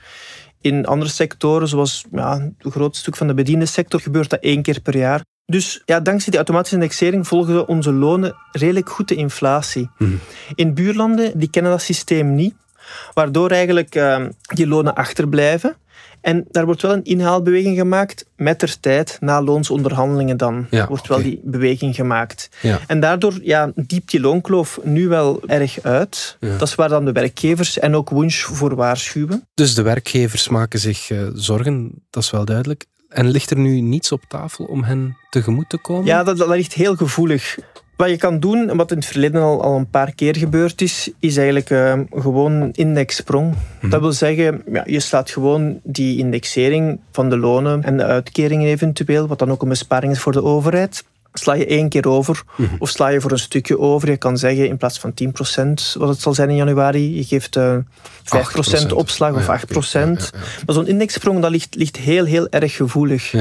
In 0.61 0.85
andere 0.85 1.11
sectoren, 1.11 1.67
zoals 1.67 2.05
ja, 2.11 2.33
een 2.35 2.71
groot 2.71 2.95
stuk 2.95 3.15
van 3.15 3.27
de 3.27 3.33
bediende 3.33 3.65
sector, 3.65 3.99
gebeurt 4.01 4.29
dat 4.29 4.39
één 4.39 4.61
keer 4.61 4.81
per 4.81 4.97
jaar. 4.97 5.21
Dus 5.45 5.81
ja, 5.85 5.99
dankzij 5.99 6.29
die 6.29 6.37
automatische 6.37 6.75
indexering 6.75 7.27
volgen 7.27 7.67
onze 7.67 7.91
lonen 7.91 8.35
redelijk 8.51 8.89
goed 8.89 9.07
de 9.07 9.15
inflatie. 9.15 9.89
Mhm. 9.97 10.11
In 10.55 10.73
buurlanden 10.73 11.39
die 11.39 11.49
kennen 11.49 11.71
dat 11.71 11.81
systeem 11.81 12.35
niet 12.35 12.53
waardoor 13.13 13.51
eigenlijk 13.51 13.95
uh, 13.95 14.25
die 14.53 14.67
lonen 14.67 14.95
achterblijven. 14.95 15.75
En 16.21 16.45
daar 16.51 16.65
wordt 16.65 16.81
wel 16.81 16.93
een 16.93 17.03
inhaalbeweging 17.03 17.77
gemaakt 17.77 18.25
met 18.35 18.59
der 18.59 18.79
tijd, 18.79 19.17
na 19.19 19.41
loonsonderhandelingen 19.41 20.37
dan, 20.37 20.67
wordt 20.87 21.07
wel 21.07 21.21
die 21.21 21.39
beweging 21.43 21.95
gemaakt. 21.95 22.49
Ja. 22.61 22.79
En 22.87 22.99
daardoor 22.99 23.39
ja, 23.41 23.71
diept 23.75 24.11
die 24.11 24.19
loonkloof 24.19 24.79
nu 24.83 25.07
wel 25.07 25.41
erg 25.47 25.81
uit. 25.81 26.37
Dat 26.39 26.67
is 26.67 26.75
waar 26.75 26.89
dan 26.89 27.05
de 27.05 27.11
werkgevers 27.11 27.79
en 27.79 27.95
ook 27.95 28.09
Wunsch 28.09 28.45
voor 28.45 28.75
waarschuwen. 28.75 29.47
Dus 29.53 29.75
de 29.75 29.81
werkgevers 29.81 30.47
maken 30.47 30.79
zich 30.79 31.09
uh, 31.09 31.27
zorgen, 31.33 31.91
dat 32.09 32.23
is 32.23 32.31
wel 32.31 32.45
duidelijk. 32.45 32.85
En 33.13 33.29
ligt 33.29 33.49
er 33.49 33.57
nu 33.57 33.81
niets 33.81 34.11
op 34.11 34.23
tafel 34.27 34.65
om 34.65 34.83
hen 34.83 35.17
tegemoet 35.29 35.69
te 35.69 35.77
komen? 35.77 36.05
Ja, 36.05 36.23
dat, 36.23 36.37
dat 36.37 36.47
ligt 36.47 36.73
heel 36.73 36.95
gevoelig. 36.95 37.57
Wat 37.95 38.09
je 38.09 38.17
kan 38.17 38.39
doen, 38.39 38.69
en 38.69 38.77
wat 38.77 38.91
in 38.91 38.97
het 38.97 39.05
verleden 39.05 39.41
al, 39.41 39.63
al 39.63 39.77
een 39.77 39.89
paar 39.89 40.15
keer 40.15 40.35
gebeurd 40.35 40.81
is, 40.81 41.11
is 41.19 41.37
eigenlijk 41.37 41.69
uh, 41.69 41.99
gewoon 42.11 42.71
indexsprong. 42.71 43.53
Mhm. 43.79 43.89
Dat 43.89 44.01
wil 44.01 44.11
zeggen, 44.11 44.61
ja, 44.71 44.83
je 44.85 44.99
slaat 44.99 45.29
gewoon 45.29 45.79
die 45.83 46.17
indexering 46.17 46.99
van 47.11 47.29
de 47.29 47.37
lonen 47.37 47.83
en 47.83 47.97
de 47.97 48.03
uitkeringen 48.03 48.67
eventueel, 48.67 49.27
wat 49.27 49.39
dan 49.39 49.51
ook 49.51 49.61
een 49.61 49.69
besparing 49.69 50.11
is 50.11 50.19
voor 50.19 50.31
de 50.31 50.43
overheid, 50.43 51.03
sla 51.33 51.53
je 51.53 51.65
één 51.65 51.89
keer 51.89 52.07
over 52.07 52.43
mhm. 52.55 52.75
of 52.79 52.89
sla 52.89 53.07
je 53.07 53.21
voor 53.21 53.31
een 53.31 53.39
stukje 53.39 53.79
over. 53.79 54.09
Je 54.09 54.17
kan 54.17 54.37
zeggen 54.37 54.67
in 54.67 54.77
plaats 54.77 54.99
van 54.99 55.13
10% 55.23 55.97
wat 55.97 56.09
het 56.09 56.21
zal 56.21 56.33
zijn 56.33 56.49
in 56.49 56.55
januari, 56.55 57.15
je 57.15 57.23
geeft 57.23 57.55
uh, 57.55 57.73
eh, 57.73 57.81
5% 58.85 58.87
opslag 58.93 59.33
of 59.35 59.45
8%. 59.45 59.49
Maar 60.65 60.75
zo'n 60.75 60.87
indexsprong 60.87 61.41
dat 61.41 61.51
ligt, 61.51 61.75
ligt 61.75 61.97
heel, 61.97 62.25
heel 62.25 62.47
erg 62.49 62.75
gevoelig. 62.75 63.33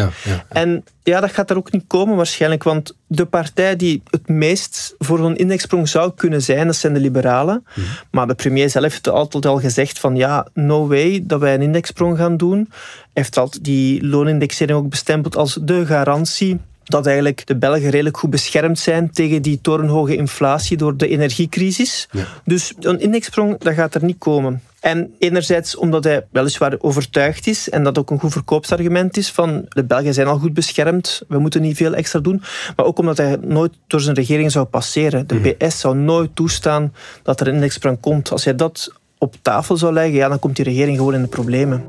En 0.49 0.85
ja, 1.03 1.21
dat 1.21 1.33
gaat 1.33 1.51
er 1.51 1.57
ook 1.57 1.73
niet 1.73 1.85
komen 1.87 2.17
waarschijnlijk, 2.17 2.63
want 2.63 2.97
de 3.07 3.25
partij 3.25 3.77
die 3.77 4.03
het 4.11 4.29
meest 4.29 4.95
voor 4.99 5.19
zo'n 5.19 5.37
indexsprong 5.37 5.89
zou 5.89 6.13
kunnen 6.17 6.43
zijn, 6.43 6.67
dat 6.67 6.77
zijn 6.77 6.93
de 6.93 7.01
liberalen. 7.01 7.67
Mhm. 7.75 7.87
Maar 8.11 8.27
de 8.27 8.35
premier 8.35 8.71
zelf 8.71 8.85
heeft 8.85 9.09
altijd 9.09 9.47
al 9.47 9.61
gezegd 9.61 9.99
van 9.99 10.17
ja, 10.17 10.47
no 10.55 10.89
way 10.89 11.23
dat 11.23 11.41
wij 11.41 11.55
een 11.55 11.63
indexsprong 11.63 12.19
gaan 12.19 12.37
doen. 12.37 12.59
Hij 12.59 13.23
heeft 13.23 13.37
altijd 13.37 13.65
die 13.65 14.07
loonindexering 14.07 14.79
ook 14.79 14.89
bestempeld 14.89 15.37
als 15.37 15.59
de 15.63 15.87
garantie 15.87 16.61
dat 16.85 17.07
eigenlijk 17.07 17.47
de 17.47 17.57
Belgen 17.57 17.91
redelijk 17.91 18.17
goed 18.17 18.31
beschermd 18.31 18.79
zijn 18.79 19.11
tegen 19.11 19.43
die 19.43 19.61
torenhoge 19.61 20.17
inflatie 20.17 20.77
door 20.77 20.97
de 20.97 21.09
energiecrisis. 21.09 22.09
Dus 22.45 22.73
een 22.81 23.01
indexsprong, 23.01 23.59
dat 23.59 23.75
gaat 23.75 23.95
er 23.95 24.05
niet 24.05 24.19
komen. 24.19 24.63
En 24.81 25.15
enerzijds 25.19 25.77
omdat 25.77 26.05
hij 26.05 26.27
weliswaar 26.31 26.75
overtuigd 26.79 27.47
is 27.47 27.71
en 27.71 27.85
dat 27.85 27.99
ook 27.99 28.11
een 28.11 28.21
goed 28.21 28.33
verkoopsargument 28.33 29.17
is 29.17 29.31
van 29.31 29.65
de 29.69 29.85
Belgen 29.85 30.15
zijn 30.15 30.27
al 30.27 30.39
goed 30.39 30.55
beschermd, 30.55 31.23
we 31.29 31.39
moeten 31.39 31.63
niet 31.63 31.77
veel 31.77 31.95
extra 31.95 32.21
doen. 32.21 32.43
Maar 32.77 32.87
ook 32.87 32.99
omdat 32.99 33.17
hij 33.17 33.37
nooit 33.41 33.73
door 33.87 34.01
zijn 34.01 34.17
regering 34.17 34.51
zou 34.51 34.65
passeren. 34.65 35.27
De 35.27 35.37
PS 35.37 35.57
mhm. 35.59 35.71
zou 35.71 35.97
nooit 35.97 36.31
toestaan 36.35 36.95
dat 37.23 37.41
er 37.41 37.49
een 37.49 37.55
indexsprong 37.55 38.01
komt. 38.01 38.31
Als 38.31 38.45
hij 38.45 38.55
dat 38.55 38.93
op 39.19 39.37
tafel 39.43 39.77
zou 39.77 39.93
leggen, 39.93 40.15
ja, 40.15 40.29
dan 40.29 40.39
komt 40.39 40.57
die 40.57 40.65
regering 40.65 40.97
gewoon 40.97 41.15
in 41.15 41.23
de 41.23 41.29
problemen. 41.29 41.85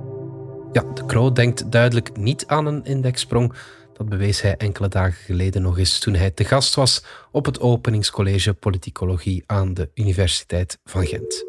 Ja, 0.71 0.83
de 0.93 1.05
Kroo 1.05 1.31
denkt 1.31 1.71
duidelijk 1.71 2.17
niet 2.17 2.43
aan 2.47 2.65
een 2.65 2.85
indexsprong. 2.85 3.53
Dat 3.93 4.09
bewees 4.09 4.41
hij 4.41 4.57
enkele 4.57 4.88
dagen 4.88 5.23
geleden 5.25 5.62
nog 5.62 5.77
eens 5.77 6.00
toen 6.00 6.13
hij 6.13 6.31
te 6.31 6.43
gast 6.43 6.75
was 6.75 7.03
op 7.31 7.45
het 7.45 7.59
openingscollege 7.59 8.53
politicologie 8.53 9.43
aan 9.45 9.73
de 9.73 9.89
Universiteit 9.93 10.79
van 10.83 11.05
Gent. 11.05 11.43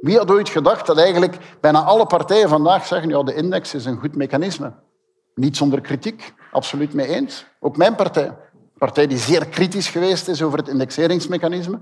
Wie 0.00 0.16
had 0.16 0.30
ooit 0.30 0.48
gedacht 0.48 0.86
dat 0.86 0.98
eigenlijk 0.98 1.36
bijna 1.60 1.82
alle 1.82 2.06
partijen 2.06 2.48
vandaag 2.48 2.86
zeggen 2.86 3.08
ja, 3.08 3.22
de 3.22 3.34
index 3.34 3.74
is 3.74 3.84
een 3.84 3.98
goed 3.98 4.16
mechanisme. 4.16 4.72
Niet 5.34 5.56
zonder 5.56 5.80
kritiek, 5.80 6.32
absoluut 6.52 6.94
mee 6.94 7.06
eens. 7.06 7.46
Ook 7.60 7.76
mijn 7.76 7.94
partij. 7.94 8.26
Een 8.26 8.78
partij 8.78 9.06
die 9.06 9.18
zeer 9.18 9.46
kritisch 9.46 9.88
geweest 9.88 10.28
is 10.28 10.42
over 10.42 10.58
het 10.58 10.68
indexeringsmechanisme. 10.68 11.80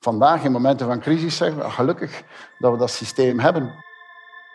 Vandaag, 0.00 0.44
in 0.44 0.52
momenten 0.52 0.86
van 0.86 1.00
crisis, 1.00 1.36
zeggen 1.36 1.58
we 1.58 1.70
gelukkig 1.70 2.22
dat 2.58 2.72
we 2.72 2.78
dat 2.78 2.90
systeem 2.90 3.38
hebben. 3.38 3.84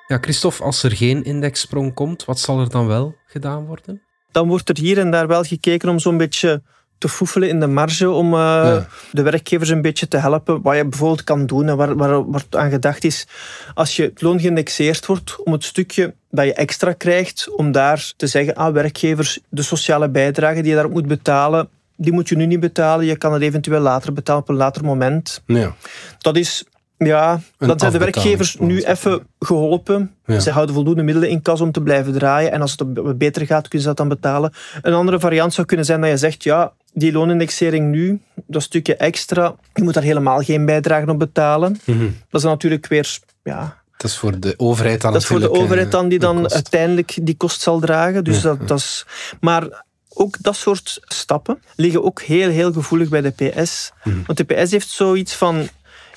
Ja, 0.08 0.18
Christophe, 0.18 0.64
als 0.64 0.84
er 0.84 0.92
geen 0.92 1.24
indexsprong 1.24 1.94
komt, 1.94 2.26
wat 2.26 2.40
zal 2.40 2.60
er 2.60 2.70
dan 2.70 2.88
wel 2.88 3.16
gedaan 3.26 3.66
worden? 3.66 4.02
Dan 4.32 4.48
wordt 4.48 4.70
er 4.70 4.78
hier 4.78 5.00
en 5.00 5.12
daar 5.12 5.28
wel 5.28 5.44
gekeken 5.44 5.90
om 5.90 6.00
zo'n 6.00 6.18
beetje 6.18 6.62
te 7.02 7.10
foefelen 7.10 7.50
in 7.50 7.60
de 7.60 7.68
marge 7.68 8.10
om 8.10 8.34
uh, 8.34 8.78
de 9.12 9.22
werkgevers 9.22 9.70
een 9.70 9.82
beetje 9.82 10.08
te 10.08 10.18
helpen. 10.18 10.62
Wat 10.62 10.76
je 10.76 10.86
bijvoorbeeld 10.86 11.24
kan 11.24 11.46
doen 11.46 11.68
en 11.68 11.78
waar, 11.78 11.96
waar, 11.96 12.30
waar 12.32 12.44
aan 12.50 12.70
gedacht 12.70 13.04
is, 13.04 13.28
als 13.74 13.96
je 13.96 14.04
het 14.04 14.22
loon 14.22 14.40
geïndexeerd 14.40 15.06
wordt, 15.06 15.44
om 15.44 15.52
het 15.52 15.64
stukje 15.64 16.14
dat 16.30 16.46
je 16.46 16.54
extra 16.54 16.94
krijgt, 16.94 17.56
om 17.56 17.72
daar 17.72 18.14
te 18.18 18.28
zeggen, 18.28 18.56
ah, 18.56 18.74
werkgevers, 18.74 19.40
de 19.50 19.62
sociale 19.62 20.10
bijdrage 20.10 20.62
die 20.62 20.70
je 20.70 20.74
daarop 20.74 20.94
moet 20.94 21.08
betalen, 21.08 21.70
die 21.96 22.14
moet 22.14 22.30
je 22.30 22.36
nu 22.36 22.46
niet 22.46 22.60
betalen. 22.60 23.06
Je 23.06 23.18
kan 23.18 23.34
het 23.34 23.42
eventueel 23.42 23.80
later 23.80 24.14
betalen 24.14 24.42
op 24.42 24.50
een 24.50 24.56
later 24.56 24.86
moment. 24.86 25.42
Ja. 25.46 25.76
Dat 26.18 26.36
is 26.38 26.64
ja, 27.06 27.42
dan 27.58 27.80
zijn 27.80 27.92
de 27.92 27.98
werkgevers 27.98 28.56
nu 28.60 28.82
even 28.82 29.28
geholpen. 29.40 30.16
Ze 30.40 30.52
houden 30.52 30.76
voldoende 30.76 31.04
middelen 31.04 31.30
in 31.30 31.42
kas 31.42 31.62
om 31.62 31.72
te 31.72 31.82
blijven 31.82 32.14
draaien. 32.14 32.52
En 32.52 32.62
als 32.62 32.76
het 32.78 33.18
beter 33.18 33.46
gaat, 33.46 33.68
kunnen 33.68 33.82
ze 33.82 33.88
dat 33.88 33.98
dan 33.98 34.08
betalen. 34.08 34.54
Een 34.82 34.94
andere 34.94 35.20
variant 35.20 35.54
zou 35.54 35.68
kunnen 35.68 35.86
zijn 35.86 36.02
dat 36.02 36.10
je 36.10 36.18
zegt, 36.18 36.44
ja, 36.44 36.74
die 36.94 37.12
loonindexering 37.12 37.92
nu, 37.92 38.22
dat 38.48 38.62
stukje 38.62 38.96
extra, 38.96 39.56
je 39.74 39.84
moet 39.84 39.94
daar 39.94 40.04
helemaal 40.04 40.42
geen 40.42 40.66
bijdrage 40.66 41.12
op 41.12 41.20
betalen. 41.20 41.80
Mhm. 41.86 42.10
Dat 42.30 42.42
is 42.42 42.48
natuurlijk 42.48 42.88
weer... 42.88 43.20
Ja, 43.44 43.82
dat 43.98 44.10
is 44.10 44.18
voor 44.18 44.40
de 44.40 44.54
overheid 44.58 45.02
dan 45.02 45.14
Dat 45.14 45.22
is 45.22 45.28
voor 45.28 45.40
de 45.40 45.52
overheid 45.52 45.92
dan 45.92 46.10
die 46.10 46.20
dan 46.20 46.52
uiteindelijk 46.52 47.18
die 47.22 47.38
kost 47.38 47.62
zal 47.62 47.80
dragen. 47.80 48.24
Dus 48.24 48.42
dat, 48.42 48.68
dat 48.68 48.78
is... 48.78 49.06
Maar 49.40 49.84
ook 50.14 50.38
dat 50.42 50.56
soort 50.56 51.00
stappen 51.02 51.62
liggen 51.76 52.04
ook 52.04 52.22
heel, 52.22 52.50
heel 52.50 52.74
gevoelig 52.74 53.10
bij 53.10 53.22
de 53.22 53.30
PS. 53.30 53.92
Mhm. 54.04 54.16
Want 54.26 54.38
de 54.38 54.44
PS 54.44 54.72
heeft 54.72 54.90
zoiets 54.90 55.36
van 55.36 55.68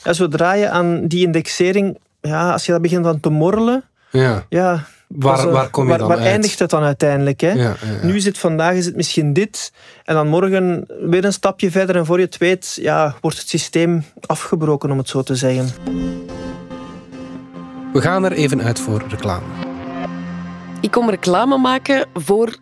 ja, 0.04 0.12
zodra 0.12 0.52
je 0.52 0.68
aan 0.68 1.06
die 1.06 1.26
indexering, 1.26 1.98
ja, 2.20 2.52
als 2.52 2.66
je 2.66 2.72
dat 2.72 2.82
begint 2.82 3.06
aan 3.06 3.20
te 3.20 3.30
morrelen, 3.30 3.84
ja. 4.10 4.44
ja 4.48 4.84
Waar, 5.08 5.50
waar 5.50 5.70
kom 5.70 5.82
je 5.84 5.88
waar, 5.90 5.98
dan 5.98 6.08
waar 6.08 6.18
eindigt 6.18 6.58
het 6.58 6.70
dan 6.70 6.82
uiteindelijk? 6.82 7.40
Hè? 7.40 7.52
Ja, 7.52 7.74
Nu 8.02 8.16
is 8.16 8.24
het 8.24 8.38
vandaag 8.38 8.74
is 8.74 8.86
het 8.86 8.96
misschien 8.96 9.32
dit. 9.32 9.72
En 10.04 10.14
dan 10.14 10.28
morgen 10.28 10.86
weer 11.08 11.24
een 11.24 11.32
stapje 11.32 11.70
verder. 11.70 11.96
En 11.96 12.06
voor 12.06 12.18
je 12.18 12.24
het 12.24 12.38
weet 12.38 12.78
ja, 12.80 13.14
wordt 13.20 13.38
het 13.38 13.48
systeem 13.48 14.04
afgebroken, 14.26 14.90
om 14.90 14.98
het 14.98 15.08
zo 15.08 15.22
te 15.22 15.34
zeggen. 15.34 15.68
We 17.92 18.00
gaan 18.00 18.24
er 18.24 18.32
even 18.32 18.62
uit 18.62 18.80
voor 18.80 19.02
reclame. 19.08 19.46
Ik 20.80 20.90
kom 20.90 21.10
reclame 21.10 21.58
maken 21.58 22.06
voor 22.14 22.56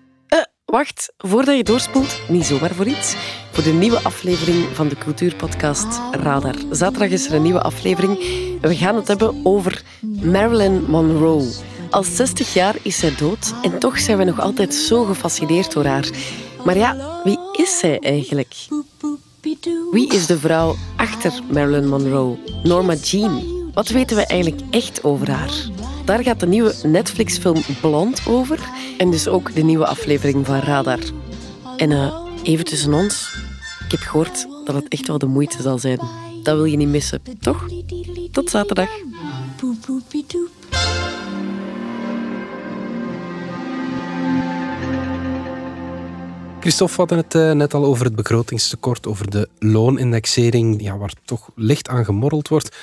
Wacht, 0.73 1.13
voordat 1.19 1.57
je 1.57 1.63
doorspoelt, 1.63 2.21
niet 2.29 2.45
zomaar 2.45 2.75
voor 2.75 2.87
iets. 2.87 3.15
Voor 3.51 3.65
de 3.65 3.73
nieuwe 3.73 4.03
aflevering 4.03 4.65
van 4.73 4.89
de 4.89 4.97
cultuurpodcast 4.97 6.01
Radar. 6.11 6.55
Zaterdag 6.71 7.09
is 7.09 7.27
er 7.27 7.35
een 7.35 7.43
nieuwe 7.43 7.63
aflevering. 7.63 8.19
We 8.61 8.77
gaan 8.77 8.97
het 8.97 9.09
hebben 9.09 9.41
over 9.43 9.83
Marilyn 10.23 10.85
Monroe. 10.89 11.53
Al 11.91 12.03
60 12.03 12.55
jaar 12.55 12.75
is 12.83 12.99
zij 12.99 13.15
dood 13.17 13.55
en 13.63 13.79
toch 13.79 13.99
zijn 13.99 14.19
we 14.19 14.25
nog 14.25 14.41
altijd 14.41 14.75
zo 14.75 15.05
gefascineerd 15.05 15.73
door 15.73 15.85
haar. 15.85 16.11
Maar 16.65 16.77
ja, 16.77 17.21
wie 17.25 17.39
is 17.53 17.79
zij 17.79 17.99
eigenlijk? 17.99 18.55
Wie 19.91 20.13
is 20.13 20.27
de 20.27 20.39
vrouw 20.39 20.75
achter 20.97 21.33
Marilyn 21.51 21.89
Monroe? 21.89 22.39
Norma 22.63 22.95
Jean. 22.95 23.43
Wat 23.75 23.89
weten 23.89 24.17
we 24.17 24.27
eigenlijk 24.27 24.63
echt 24.71 25.05
over 25.05 25.31
haar? 25.31 25.71
Daar 26.05 26.23
gaat 26.23 26.41
de 26.41 26.47
nieuwe 26.47 26.75
Netflix-film 26.83 27.63
Blond 27.81 28.23
over. 28.27 28.59
En 28.99 29.11
dus 29.11 29.29
ook 29.29 29.55
de 29.55 29.63
nieuwe 29.63 29.87
aflevering 29.87 30.47
van 30.47 30.59
Radar. 30.59 30.99
En 31.77 31.91
uh, 31.91 32.15
even 32.43 32.65
tussen 32.65 32.95
ons, 32.95 33.37
ik 33.85 33.91
heb 33.91 34.01
gehoord 34.01 34.47
dat 34.65 34.75
het 34.75 34.89
echt 34.89 35.07
wel 35.07 35.19
de 35.19 35.27
moeite 35.27 35.63
zal 35.63 35.79
zijn. 35.79 36.01
Dat 36.43 36.57
wil 36.57 36.65
je 36.65 36.77
niet 36.77 36.89
missen, 36.89 37.23
toch? 37.41 37.67
Tot 38.33 38.51
zaterdag. 38.51 38.89
Christophe, 46.61 46.95
hadden 46.97 47.19
het 47.19 47.35
uh, 47.35 47.53
net 47.53 47.75
al 47.75 47.85
over 47.85 48.05
het 48.05 48.15
begrotingstekort, 48.15 49.07
over 49.07 49.31
de 49.31 49.49
loonindexering, 49.59 50.83
ja, 50.83 50.97
waar 50.97 51.13
toch 51.25 51.51
licht 51.55 51.89
aan 51.89 52.05
gemorreld 52.05 52.49
wordt. 52.49 52.77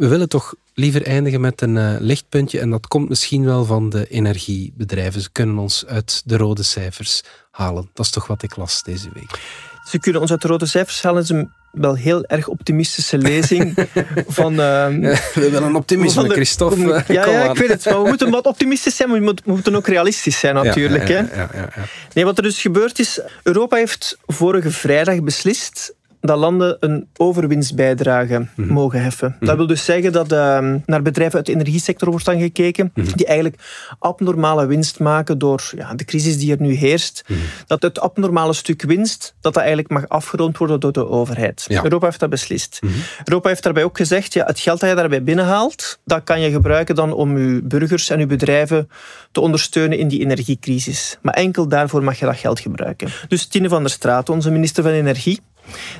We 0.00 0.08
willen 0.08 0.28
toch 0.28 0.54
liever 0.74 1.06
eindigen 1.06 1.40
met 1.40 1.60
een 1.60 1.76
uh, 1.76 1.94
lichtpuntje. 1.98 2.60
En 2.60 2.70
dat 2.70 2.86
komt 2.86 3.08
misschien 3.08 3.44
wel 3.44 3.64
van 3.64 3.90
de 3.90 4.06
energiebedrijven. 4.06 5.20
Ze 5.20 5.30
kunnen 5.32 5.58
ons 5.58 5.86
uit 5.86 6.22
de 6.24 6.36
rode 6.36 6.62
cijfers 6.62 7.22
halen. 7.50 7.90
Dat 7.94 8.04
is 8.04 8.10
toch 8.10 8.26
wat 8.26 8.42
ik 8.42 8.56
las 8.56 8.82
deze 8.82 9.08
week. 9.14 9.40
Ze 9.88 9.98
kunnen 9.98 10.20
ons 10.20 10.30
uit 10.30 10.42
de 10.42 10.48
rode 10.48 10.66
cijfers 10.66 11.02
halen. 11.02 11.22
is 11.22 11.28
een 11.28 11.50
wel 11.72 11.94
heel 11.94 12.24
erg 12.24 12.48
optimistische 12.48 13.18
lezing 13.18 13.74
van... 14.38 14.52
Uh, 14.52 14.58
we 14.88 15.18
willen 15.34 15.62
een 15.62 15.74
optimisme, 15.74 16.28
de, 16.28 16.34
Christophe. 16.34 17.04
ja, 17.08 17.26
ja 17.26 17.50
ik 17.50 17.56
weet 17.56 17.68
het. 17.68 17.84
Maar 17.84 18.02
we 18.02 18.08
moeten 18.08 18.30
wat 18.30 18.46
optimistisch 18.46 18.96
zijn, 18.96 19.08
maar 19.08 19.20
we 19.20 19.34
moeten 19.44 19.76
ook 19.76 19.86
realistisch 19.86 20.38
zijn 20.38 20.54
natuurlijk. 20.54 21.08
Ja, 21.08 21.28
ja, 21.34 21.50
ja, 21.54 21.68
nee, 22.12 22.24
wat 22.24 22.36
er 22.36 22.42
dus 22.42 22.60
gebeurd 22.60 22.98
is... 22.98 23.20
Europa 23.42 23.76
heeft 23.76 24.18
vorige 24.26 24.70
vrijdag 24.70 25.22
beslist 25.22 25.94
dat 26.20 26.38
landen 26.38 26.76
een 26.80 27.08
overwinstbijdrage 27.16 28.46
mhm. 28.56 28.72
mogen 28.72 29.02
heffen. 29.02 29.36
Dat 29.38 29.48
mhm. 29.48 29.56
wil 29.56 29.66
dus 29.66 29.84
zeggen 29.84 30.12
dat 30.12 30.32
uh, 30.32 30.74
naar 30.86 31.02
bedrijven 31.02 31.36
uit 31.36 31.46
de 31.46 31.52
energiesector 31.52 32.10
wordt 32.10 32.24
dan 32.24 32.40
gekeken, 32.40 32.90
mhm. 32.94 33.16
die 33.16 33.26
eigenlijk 33.26 33.62
abnormale 33.98 34.66
winst 34.66 34.98
maken 34.98 35.38
door 35.38 35.70
ja, 35.76 35.94
de 35.94 36.04
crisis 36.04 36.38
die 36.38 36.52
er 36.52 36.60
nu 36.60 36.72
heerst. 36.72 37.24
Dat 37.66 37.82
het 37.82 38.00
abnormale 38.00 38.52
stuk 38.52 38.82
winst, 38.82 39.34
dat 39.40 39.50
dat 39.52 39.62
eigenlijk 39.62 39.92
mag 39.92 40.08
afgerond 40.08 40.58
worden 40.58 40.80
door 40.80 40.92
de 40.92 41.08
overheid. 41.08 41.66
Europa 41.68 42.06
heeft 42.06 42.20
dat 42.20 42.30
beslist. 42.30 42.80
Europa 43.24 43.48
heeft 43.48 43.62
daarbij 43.62 43.84
ook 43.84 43.96
gezegd, 43.96 44.32
ja, 44.32 44.44
het 44.44 44.58
geld 44.58 44.80
dat 44.80 44.88
je 44.88 44.96
daarbij 44.96 45.22
binnenhaalt, 45.22 45.98
dat 46.04 46.24
kan 46.24 46.40
je 46.40 46.50
gebruiken 46.50 46.94
dan 46.94 47.12
om 47.12 47.38
je 47.38 47.62
burgers 47.62 48.10
en 48.10 48.18
je 48.18 48.26
bedrijven 48.26 48.88
te 49.32 49.40
ondersteunen 49.40 49.98
in 49.98 50.08
die 50.08 50.20
energiecrisis. 50.20 51.18
Maar 51.22 51.34
enkel 51.34 51.68
daarvoor 51.68 52.02
mag 52.02 52.18
je 52.18 52.26
dat 52.26 52.36
geld 52.36 52.60
gebruiken. 52.60 53.08
Dus 53.28 53.46
Tine 53.46 53.68
van 53.68 53.82
der 53.82 53.90
Straat, 53.90 54.28
onze 54.28 54.50
minister 54.50 54.82
van 54.82 54.92
Energie, 54.92 55.40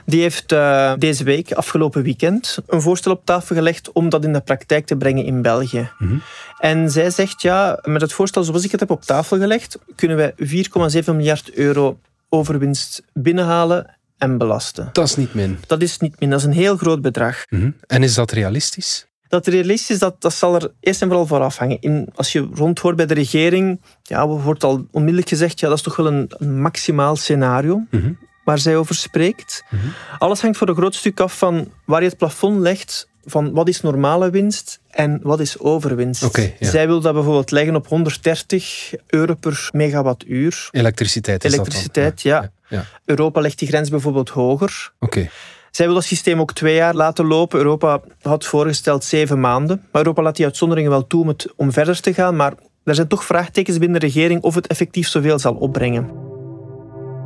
die 0.05 0.21
heeft 0.21 0.53
uh, 0.53 0.93
deze 0.99 1.25
week, 1.25 1.53
afgelopen 1.53 2.03
weekend, 2.03 2.59
een 2.67 2.81
voorstel 2.81 3.13
op 3.13 3.25
tafel 3.25 3.57
gelegd 3.57 3.93
om 3.93 4.09
dat 4.09 4.25
in 4.25 4.33
de 4.33 4.41
praktijk 4.41 4.87
te 4.87 4.97
brengen 4.97 5.25
in 5.25 5.43
België. 5.43 5.91
Mhm. 5.99 6.17
En 6.59 6.91
zij 6.91 7.11
zegt, 7.11 7.43
ja, 7.43 7.79
met 7.83 8.01
het 8.01 8.13
voorstel 8.13 8.45
zoals 8.45 8.65
ik 8.65 8.71
het 8.71 8.81
heb 8.81 8.91
op 8.91 9.03
tafel 9.03 9.39
gelegd, 9.39 9.79
kunnen 9.95 10.17
wij 10.17 10.35
4,7 10.37 11.05
miljard 11.05 11.53
euro 11.53 11.99
overwinst 12.29 13.03
binnenhalen 13.13 13.97
en 14.19 14.39
belasten. 14.39 14.89
Dat 14.93 15.05
is 15.05 15.17
niet 15.17 15.35
min. 15.35 15.59
Dat 15.67 15.83
is 15.83 15.99
niet 15.99 16.21
min, 16.21 16.31
dat 16.31 16.39
is 16.39 16.45
een 16.45 16.53
heel 16.53 16.77
groot 16.77 17.01
bedrag. 17.01 17.45
Mhm. 17.49 17.71
En 17.87 18.03
is 18.03 18.15
dat 18.15 18.31
realistisch? 18.31 19.09
Dat 19.29 19.47
realistisch, 19.47 19.99
dat, 19.99 20.21
dat 20.21 20.35
zal 20.35 20.55
er 20.55 20.73
eerst 20.81 21.03
en 21.03 21.09
vooral 21.09 21.27
voor 21.27 21.41
afhangen. 21.41 21.81
In, 21.81 22.09
als 22.15 22.33
je 22.33 22.49
rondhoort 22.55 22.97
bij 22.97 23.07
de 23.07 23.15
regering, 23.15 23.81
ja, 24.03 24.27
wordt 24.27 24.65
al 24.65 24.87
onmiddellijk 24.91 25.29
gezegd, 25.29 25.61
ja, 25.61 25.69
dat 25.69 25.77
is 25.77 25.83
toch 25.83 25.97
wel 25.97 26.07
een, 26.07 26.61
maximaal 26.61 27.17
scenario. 27.17 27.87
Mm 27.91 28.19
waar 28.45 28.59
zij 28.59 28.77
over 28.77 28.95
spreekt. 28.95 29.65
Mhm. 29.71 29.87
Alles 30.19 30.41
hangt 30.41 30.57
voor 30.57 30.69
een 30.69 30.75
groot 30.75 30.95
stuk 30.95 31.21
af 31.21 31.39
van 31.39 31.73
waar 31.85 32.03
je 32.03 32.09
het 32.09 32.19
plafond 32.19 32.61
legt 32.61 33.09
van 33.25 33.53
wat 33.53 33.69
is 33.69 33.81
normale 33.81 34.31
winst 34.31 34.81
en 34.91 35.21
wat 35.23 35.41
is 35.41 35.59
overwinst. 35.59 36.23
Zij 36.61 36.87
wil 36.87 37.01
dat 37.01 37.15
bijvoorbeeld 37.15 37.51
leggen 37.51 37.77
op 37.77 37.87
130 37.87 38.93
euro 39.07 39.35
per 39.35 39.69
megawattuur. 39.73 40.69
Elektriciteit 40.71 41.45
is 41.45 41.53
Elektriciteit, 41.53 42.11
dat 42.11 42.23
ja. 42.23 42.51
ja. 42.69 42.85
Europa 43.05 43.41
legt 43.41 43.59
die 43.59 43.69
grens 43.69 43.89
bijvoorbeeld 43.89 44.29
hoger. 44.29 44.93
Oké. 44.99 45.31
Zij 45.71 45.87
wil 45.87 45.95
dat 45.95 46.05
systeem 46.05 46.41
ook 46.41 46.53
twee 46.53 46.75
jaar 46.75 46.95
laten 46.95 47.27
lopen. 47.27 47.59
Europa 47.59 48.01
had 48.23 48.47
voorgesteld 48.47 49.05
zeven 49.05 49.41
maanden. 49.41 49.77
Maar 49.93 50.03
Europa 50.03 50.23
laat 50.23 50.37
die 50.37 50.45
uitzonderingen 50.45 50.91
wel 50.91 51.07
toe 51.07 51.23
om, 51.23 51.29
het, 51.29 51.53
om 51.57 51.73
verder 51.73 52.01
te 52.01 52.15
gaan. 52.15 52.37
Maar 52.37 52.53
er 52.85 52.95
zijn 52.95 53.09
toch 53.09 53.25
vraagtekens 53.25 53.79
binnen 53.79 54.01
de 54.01 54.07
regering 54.07 54.43
of 54.43 54.55
het 54.55 54.67
effectief 54.67 55.09
zoveel 55.09 55.39
zal 55.39 55.55
opbrengen. 55.55 56.30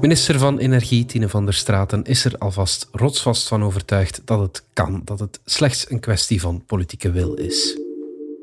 Minister 0.04 0.38
van 0.38 0.58
Energie 0.58 1.06
Tine 1.06 1.28
van 1.28 1.44
der 1.44 1.54
Straten 1.54 2.04
is 2.04 2.24
er 2.24 2.38
alvast 2.38 2.88
rotsvast 2.92 3.48
van 3.48 3.62
overtuigd 3.62 4.20
dat 4.24 4.40
het 4.40 4.62
kan, 4.72 5.02
dat 5.04 5.20
het 5.20 5.40
slechts 5.44 5.90
een 5.90 6.00
kwestie 6.00 6.40
van 6.40 6.64
politieke 6.66 7.10
wil 7.10 7.34
is. 7.34 7.78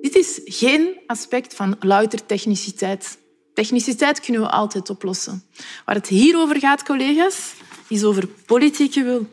Dit 0.01 0.15
is 0.15 0.41
geen 0.43 0.99
aspect 1.07 1.55
van 1.55 1.75
louter 1.79 2.25
techniciteit. 2.25 3.17
Techniciteit 3.53 4.19
kunnen 4.19 4.41
we 4.41 4.49
altijd 4.49 4.89
oplossen. 4.89 5.43
Waar 5.85 5.95
het 5.95 6.07
hier 6.07 6.37
over 6.37 6.59
gaat, 6.59 6.83
collega's, 6.83 7.53
is 7.87 8.03
over 8.03 8.27
politieke 8.27 9.03
wil. 9.03 9.27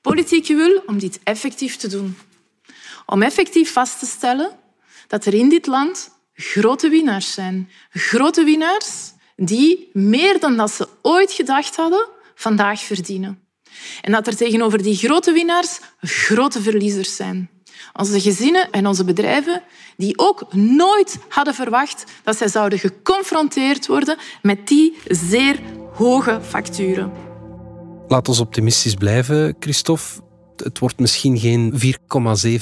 Politieke 0.00 0.54
wil 0.54 0.82
om 0.86 0.98
dit 0.98 1.20
effectief 1.22 1.76
te 1.76 1.88
doen. 1.88 2.16
Om 3.06 3.22
effectief 3.22 3.72
vast 3.72 3.98
te 3.98 4.06
stellen 4.06 4.50
dat 5.08 5.24
er 5.24 5.34
in 5.34 5.48
dit 5.48 5.66
land 5.66 6.10
grote 6.34 6.88
winnaars 6.88 7.32
zijn. 7.32 7.70
Grote 7.90 8.44
winnaars 8.44 9.11
die 9.36 9.90
meer 9.92 10.40
dan 10.40 10.56
dat 10.56 10.70
ze 10.70 10.88
ooit 11.02 11.32
gedacht 11.32 11.76
hadden, 11.76 12.08
vandaag 12.34 12.80
verdienen. 12.80 13.38
En 14.00 14.12
dat 14.12 14.26
er 14.26 14.36
tegenover 14.36 14.82
die 14.82 14.96
grote 14.96 15.32
winnaars 15.32 15.80
grote 16.00 16.62
verliezers 16.62 17.16
zijn. 17.16 17.50
Onze 17.92 18.20
gezinnen 18.20 18.70
en 18.70 18.86
onze 18.86 19.04
bedrijven 19.04 19.62
die 19.96 20.18
ook 20.18 20.54
nooit 20.54 21.18
hadden 21.28 21.54
verwacht 21.54 22.04
dat 22.24 22.36
zij 22.36 22.48
zouden 22.48 22.78
geconfronteerd 22.78 23.86
worden 23.86 24.16
met 24.42 24.68
die 24.68 24.98
zeer 25.06 25.60
hoge 25.92 26.40
facturen. 26.42 27.12
Laat 28.08 28.28
ons 28.28 28.40
optimistisch 28.40 28.94
blijven, 28.94 29.56
Christophe. 29.60 30.20
Het 30.56 30.78
wordt 30.78 30.98
misschien 30.98 31.38
geen 31.38 31.72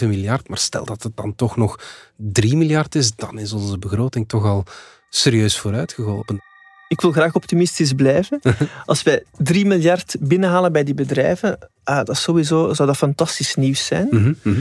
4,7 0.01 0.09
miljard, 0.09 0.49
maar 0.49 0.59
stel 0.59 0.85
dat 0.85 1.03
het 1.03 1.17
dan 1.17 1.35
toch 1.35 1.57
nog 1.57 1.79
3 2.17 2.57
miljard 2.57 2.95
is, 2.95 3.15
dan 3.15 3.39
is 3.39 3.53
onze 3.53 3.79
begroting 3.79 4.29
toch 4.29 4.45
al 4.45 4.65
serieus 5.09 5.59
vooruitgeholpen. 5.59 6.50
Ik 6.91 7.01
wil 7.01 7.13
graag 7.13 7.35
optimistisch 7.35 7.93
blijven. 7.93 8.41
Als 8.85 9.03
wij 9.03 9.23
3 9.37 9.67
miljard 9.67 10.17
binnenhalen 10.21 10.73
bij 10.73 10.85
die 10.85 10.95
bedrijven, 10.95 11.59
ah, 11.85 12.05
dat 12.05 12.17
sowieso, 12.17 12.75
zou 12.75 12.89
dat 12.89 12.97
fantastisch 12.97 13.55
nieuws 13.55 13.87
zijn. 13.87 14.09
Mhm, 14.11 14.33
mhm. 14.43 14.61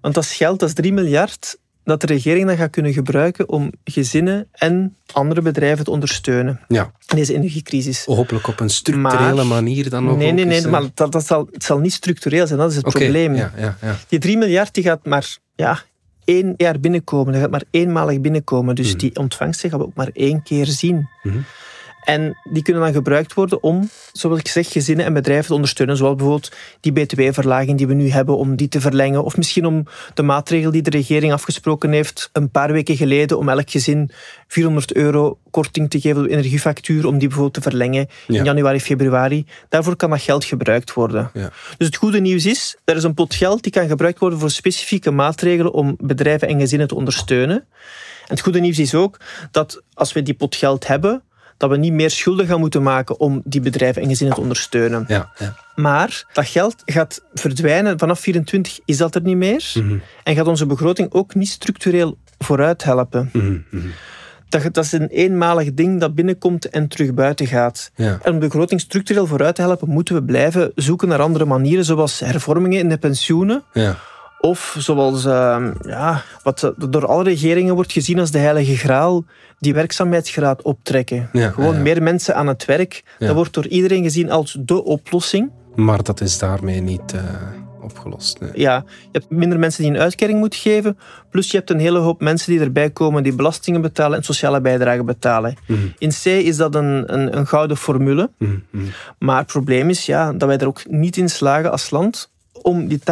Want 0.00 0.14
dat 0.14 0.24
is 0.24 0.32
geld, 0.32 0.60
dat 0.60 0.68
is 0.68 0.74
3 0.74 0.92
miljard, 0.92 1.58
dat 1.84 2.00
de 2.00 2.06
regering 2.06 2.46
dan 2.46 2.56
gaat 2.56 2.70
kunnen 2.70 2.92
gebruiken 2.92 3.48
om 3.48 3.72
gezinnen 3.84 4.48
en 4.52 4.96
andere 5.12 5.42
bedrijven 5.42 5.84
te 5.84 5.90
ondersteunen 5.90 6.60
ja. 6.68 6.92
in 7.06 7.16
deze 7.16 7.34
energiecrisis. 7.34 8.04
Hopelijk 8.04 8.46
op 8.46 8.60
een 8.60 8.70
structurele 8.70 9.44
manier 9.44 9.90
dan 9.90 10.04
nog. 10.04 10.16
Nee, 10.16 10.32
nee, 10.32 10.44
nee, 10.44 10.66
maar 10.66 10.82
dat, 10.94 11.12
dat 11.12 11.26
zal, 11.26 11.48
het 11.52 11.64
zal 11.64 11.78
niet 11.78 11.92
structureel 11.92 12.46
zijn, 12.46 12.58
dat 12.58 12.70
is 12.70 12.76
het 12.76 12.88
probleem. 12.88 13.34
Ja, 13.34 13.52
ja, 13.56 13.76
ja. 13.82 13.96
Die 14.08 14.18
3 14.18 14.36
miljard 14.36 14.74
die 14.74 14.84
gaat 14.84 15.06
maar 15.06 15.38
ja, 15.54 15.82
één 16.24 16.54
jaar 16.56 16.80
binnenkomen, 16.80 17.32
dat 17.32 17.42
gaat 17.42 17.50
maar 17.50 17.64
eenmalig 17.70 18.20
binnenkomen. 18.20 18.74
Dus 18.74 18.88
mhm. 18.88 18.98
die 18.98 19.16
ontvangst 19.16 19.60
gaan 19.60 19.78
we 19.78 19.84
ook 19.84 19.94
maar 19.94 20.10
één 20.12 20.42
keer 20.42 20.66
zien. 20.66 21.08
En 22.04 22.36
die 22.50 22.62
kunnen 22.62 22.82
dan 22.82 22.92
gebruikt 22.92 23.34
worden 23.34 23.62
om, 23.62 23.90
zoals 24.12 24.38
ik 24.38 24.48
zeg, 24.48 24.72
gezinnen 24.72 25.06
en 25.06 25.12
bedrijven 25.12 25.46
te 25.46 25.54
ondersteunen. 25.54 25.96
Zoals 25.96 26.16
bijvoorbeeld 26.16 26.52
die 26.80 26.92
btw-verlaging 26.92 27.78
die 27.78 27.86
we 27.86 27.94
nu 27.94 28.10
hebben, 28.10 28.36
om 28.36 28.56
die 28.56 28.68
te 28.68 28.80
verlengen. 28.80 29.24
Of 29.24 29.36
misschien 29.36 29.66
om 29.66 29.86
de 30.14 30.22
maatregel 30.22 30.70
die 30.70 30.82
de 30.82 30.90
regering 30.90 31.32
afgesproken 31.32 31.92
heeft 31.92 32.30
een 32.32 32.50
paar 32.50 32.72
weken 32.72 32.96
geleden, 32.96 33.38
om 33.38 33.48
elk 33.48 33.70
gezin 33.70 34.10
400 34.46 34.94
euro 34.94 35.38
korting 35.50 35.90
te 35.90 36.00
geven 36.00 36.22
op 36.22 36.28
de 36.28 36.32
energiefactuur, 36.32 37.06
om 37.06 37.18
die 37.18 37.28
bijvoorbeeld 37.28 37.54
te 37.54 37.70
verlengen 37.70 38.08
in 38.26 38.44
januari, 38.44 38.80
februari. 38.80 39.46
Daarvoor 39.68 39.96
kan 39.96 40.10
dat 40.10 40.20
geld 40.20 40.44
gebruikt 40.44 40.92
worden. 40.92 41.30
Ja. 41.34 41.50
Dus 41.78 41.86
het 41.86 41.96
goede 41.96 42.20
nieuws 42.20 42.46
is, 42.46 42.76
er 42.84 42.96
is 42.96 43.02
een 43.02 43.14
pot 43.14 43.34
geld 43.34 43.62
die 43.62 43.72
kan 43.72 43.88
gebruikt 43.88 44.18
worden 44.18 44.38
voor 44.38 44.50
specifieke 44.50 45.10
maatregelen 45.10 45.72
om 45.72 45.96
bedrijven 45.98 46.48
en 46.48 46.60
gezinnen 46.60 46.88
te 46.88 46.94
ondersteunen. 46.94 47.56
En 47.56 48.36
het 48.36 48.40
goede 48.40 48.60
nieuws 48.60 48.78
is 48.78 48.94
ook 48.94 49.16
dat 49.50 49.82
als 49.94 50.12
we 50.12 50.22
die 50.22 50.34
pot 50.34 50.56
geld 50.56 50.86
hebben, 50.86 51.22
dat 51.60 51.70
we 51.70 51.76
niet 51.76 51.92
meer 51.92 52.10
schulden 52.10 52.46
gaan 52.46 52.60
moeten 52.60 52.82
maken 52.82 53.20
om 53.20 53.42
die 53.44 53.60
bedrijven 53.60 54.02
en 54.02 54.08
gezinnen 54.08 54.34
te 54.34 54.40
ondersteunen. 54.40 55.04
Ja, 55.08 55.30
ja. 55.38 55.56
Maar 55.74 56.24
dat 56.32 56.46
geld 56.46 56.82
gaat 56.84 57.22
verdwijnen. 57.34 57.98
Vanaf 57.98 58.20
24 58.20 58.80
is 58.84 58.96
dat 58.96 59.14
er 59.14 59.22
niet 59.22 59.36
meer. 59.36 59.72
Mhm. 59.74 59.98
En 60.24 60.34
gaat 60.34 60.46
onze 60.46 60.66
begroting 60.66 61.12
ook 61.12 61.34
niet 61.34 61.48
structureel 61.48 62.18
vooruit 62.38 62.84
helpen. 62.84 63.30
Mhm, 63.32 63.58
mhm. 63.70 63.86
Dat, 64.48 64.62
dat, 64.74 64.84
is 64.84 64.92
een 64.92 65.08
eenmalig 65.08 65.74
ding 65.74 66.00
dat 66.00 66.14
binnenkomt 66.14 66.68
en 66.68 66.88
terug 66.88 67.14
buiten 67.14 67.46
gaat. 67.46 67.90
Ja. 67.94 68.18
En 68.22 68.32
om 68.32 68.40
de 68.40 68.46
begroting 68.46 68.80
structureel 68.80 69.26
vooruit 69.26 69.54
te 69.54 69.62
helpen, 69.62 69.88
moeten 69.88 70.14
we 70.14 70.22
blijven 70.22 70.72
zoeken 70.74 71.08
naar 71.08 71.20
andere 71.20 71.44
manieren, 71.44 71.84
zoals 71.84 72.20
hervormingen 72.20 72.78
in 72.78 72.88
de 72.88 72.98
pensioenen. 72.98 73.62
Ja. 73.72 73.98
Of 74.40 74.76
zoals 74.78 75.24
uh, 75.24 75.66
ja, 75.80 76.22
wat 76.42 76.72
door 76.76 77.06
alle 77.06 77.22
regeringen 77.22 77.74
wordt 77.74 77.92
gezien 77.92 78.18
als 78.18 78.30
de 78.30 78.38
heilige 78.38 78.76
graal, 78.76 79.24
die 79.58 79.74
werkzaamheidsgraad 79.74 80.62
optrekken. 80.62 81.28
Gewoon 81.32 81.82
meer 81.82 82.02
mensen 82.02 82.34
aan 82.34 82.46
het 82.46 82.64
werk. 82.64 83.04
Dat 83.18 83.34
wordt 83.34 83.54
door 83.54 83.66
iedereen 83.66 84.02
gezien 84.02 84.30
als 84.30 84.56
de 84.60 84.84
oplossing. 84.84 85.50
Maar 85.74 86.02
dat 86.02 86.20
is 86.20 86.38
daarmee 86.38 86.80
niet 86.80 87.12
uh, 87.14 87.20
opgelost. 87.82 88.40
Nee. 88.40 88.50
Ja, 88.54 88.84
je 88.86 89.08
hebt 89.12 89.30
minder 89.30 89.58
mensen 89.58 89.82
die 89.82 89.92
een 89.92 90.00
uitkering 90.00 90.38
moeten 90.38 90.58
geven. 90.58 90.98
Plus 91.30 91.50
je 91.50 91.56
hebt 91.56 91.70
een 91.70 91.78
hele 91.78 91.98
hoop 91.98 92.20
mensen 92.20 92.52
die 92.52 92.60
erbij 92.60 92.90
komen 92.90 93.22
die 93.22 93.34
belastingen 93.34 93.80
betalen 93.80 94.18
en 94.18 94.24
sociale 94.24 94.60
bijdragen 94.60 95.06
betalen. 95.06 95.56
Mhm. 95.66 95.78
In 95.98 96.10
C 96.10 96.24
is 96.24 96.56
dat 96.56 96.74
een, 96.74 97.14
een, 97.14 97.36
een 97.36 97.46
gouden 97.46 97.76
formule. 97.76 98.30
Mhm, 98.38 98.58
mhm. 98.70 98.84
Maar 99.18 99.38
het 99.38 99.46
probleem 99.46 99.90
is 99.90 100.06
ja, 100.06 100.32
dat 100.32 100.48
wij 100.48 100.58
er 100.58 100.66
ook 100.66 100.82
niet 100.88 101.16
in 101.16 101.28
slagen 101.28 101.70
als 101.70 101.90
land 101.90 102.30
om 102.62 102.88
die 102.88 102.98
80% 102.98 103.02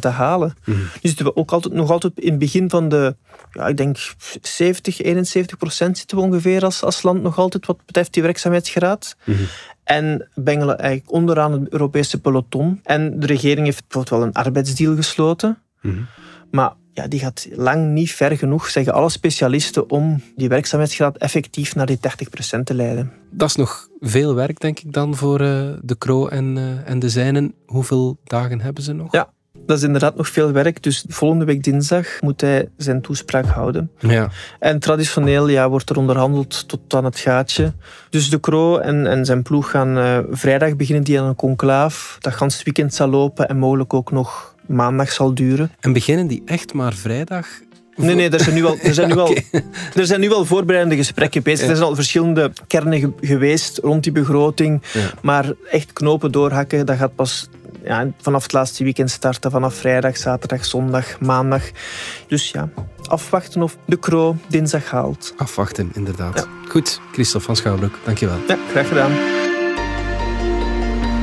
te 0.00 0.08
halen. 0.08 0.56
Mm. 0.64 0.74
Nu 0.74 0.88
zitten 1.02 1.24
we 1.24 1.36
ook 1.36 1.52
altijd, 1.52 1.74
nog 1.74 1.90
altijd 1.90 2.18
in 2.18 2.30
het 2.30 2.38
begin 2.38 2.70
van 2.70 2.88
de, 2.88 3.16
ja, 3.52 3.66
ik 3.66 3.76
denk 3.76 3.96
70, 4.42 5.02
71% 5.02 5.06
zitten 5.68 6.16
we 6.16 6.22
ongeveer 6.22 6.64
als, 6.64 6.82
als 6.82 7.02
land 7.02 7.22
nog 7.22 7.38
altijd 7.38 7.66
wat 7.66 7.86
betreft 7.86 8.12
die 8.12 8.22
werkzaamheidsgraad. 8.22 9.16
Mhm. 9.24 9.42
En 9.84 10.28
bengelen 10.34 10.78
eigenlijk 10.78 11.12
onderaan 11.12 11.52
het 11.52 11.72
Europese 11.72 12.20
peloton. 12.20 12.80
En 12.82 13.20
de 13.20 13.26
regering 13.26 13.66
heeft 13.66 13.82
bijvoorbeeld 13.88 14.20
wel 14.20 14.28
een 14.28 14.44
arbeidsdeal 14.44 14.94
gesloten. 14.94 15.58
Mhm. 15.80 16.00
Maar 16.50 16.72
ja, 16.98 17.08
die 17.08 17.20
gaat 17.20 17.48
lang 17.50 17.92
niet 17.92 18.12
ver 18.12 18.36
genoeg, 18.36 18.68
zeggen 18.68 18.92
alle 18.92 19.08
specialisten, 19.08 19.90
om 19.90 20.22
die 20.36 20.48
werkzaamheidsgraad 20.48 21.16
effectief 21.16 21.74
naar 21.74 21.86
die 21.86 21.98
80% 22.58 22.62
te 22.64 22.74
leiden. 22.74 23.12
Dat 23.30 23.48
is 23.48 23.56
nog 23.56 23.88
veel 24.00 24.34
werk, 24.34 24.60
denk 24.60 24.78
ik, 24.78 24.92
dan 24.92 25.16
voor 25.16 25.40
uh, 25.40 25.70
de 25.82 25.96
Kro 25.98 26.28
en, 26.28 26.56
uh, 26.56 26.90
en 26.90 26.98
de 26.98 27.08
Zijnen. 27.08 27.54
Hoeveel 27.66 28.18
dagen 28.24 28.60
hebben 28.60 28.82
ze 28.82 28.92
nog? 28.92 29.12
Ja, 29.12 29.30
dat 29.66 29.76
is 29.76 29.82
inderdaad 29.82 30.16
nog 30.16 30.28
veel 30.28 30.52
werk. 30.52 30.82
Dus 30.82 31.04
volgende 31.08 31.44
week 31.44 31.62
dinsdag 31.62 32.06
moet 32.20 32.40
hij 32.40 32.68
zijn 32.76 33.00
toespraak 33.00 33.46
houden. 33.46 33.90
Ja. 33.98 34.28
En 34.58 34.78
traditioneel 34.78 35.48
ja, 35.48 35.68
wordt 35.68 35.90
er 35.90 35.98
onderhandeld 35.98 36.68
tot 36.68 36.94
aan 36.94 37.04
het 37.04 37.18
gaatje. 37.18 37.72
Dus 38.10 38.30
de 38.30 38.40
Kro 38.40 38.78
en, 38.78 39.06
en 39.06 39.24
zijn 39.24 39.42
ploeg 39.42 39.70
gaan 39.70 39.98
uh, 39.98 40.18
vrijdag 40.30 40.76
beginnen 40.76 41.04
die 41.04 41.20
aan 41.20 41.26
een 41.26 41.34
conclaaf. 41.34 42.16
Dat 42.20 42.34
gans 42.34 42.62
weekend 42.62 42.94
zal 42.94 43.08
lopen 43.08 43.48
en 43.48 43.58
mogelijk 43.58 43.94
ook 43.94 44.10
nog 44.10 44.56
maandag 44.68 45.12
zal 45.12 45.34
duren. 45.34 45.70
En 45.80 45.92
beginnen 45.92 46.26
die 46.26 46.42
echt 46.46 46.72
maar 46.72 46.94
vrijdag? 46.94 47.46
Nee, 47.96 48.14
nee, 48.14 48.30
er 48.30 48.40
zijn 48.40 48.54
nu 48.54 48.64
al, 48.64 48.76
er 48.82 48.94
zijn 48.94 49.08
nu 49.08 49.18
al, 49.26 49.36
er 49.94 50.06
zijn 50.06 50.20
nu 50.20 50.32
al 50.32 50.44
voorbereidende 50.44 50.96
gesprekken 50.96 51.42
bezig. 51.42 51.68
Er 51.68 51.76
zijn 51.76 51.88
al 51.88 51.94
verschillende 51.94 52.52
kernen 52.66 53.14
geweest 53.20 53.78
rond 53.78 54.02
die 54.02 54.12
begroting. 54.12 54.82
Maar 55.22 55.52
echt 55.70 55.92
knopen 55.92 56.32
doorhakken, 56.32 56.86
dat 56.86 56.96
gaat 56.96 57.14
pas 57.14 57.48
ja, 57.84 58.10
vanaf 58.20 58.42
het 58.42 58.52
laatste 58.52 58.84
weekend 58.84 59.10
starten. 59.10 59.50
Vanaf 59.50 59.74
vrijdag, 59.74 60.16
zaterdag, 60.16 60.64
zondag, 60.64 61.20
maandag. 61.20 61.62
Dus 62.26 62.50
ja, 62.50 62.68
afwachten 63.04 63.62
of 63.62 63.76
de 63.86 63.96
Kro 63.96 64.36
dinsdag 64.48 64.90
haalt. 64.90 65.34
Afwachten, 65.36 65.90
inderdaad. 65.94 66.48
Goed, 66.68 67.00
Christophe 67.12 67.46
van 67.46 67.56
Schouwbroek, 67.56 67.98
dankjewel. 68.04 68.38
Ja, 68.48 68.58
graag 68.70 68.88
gedaan. 68.88 69.12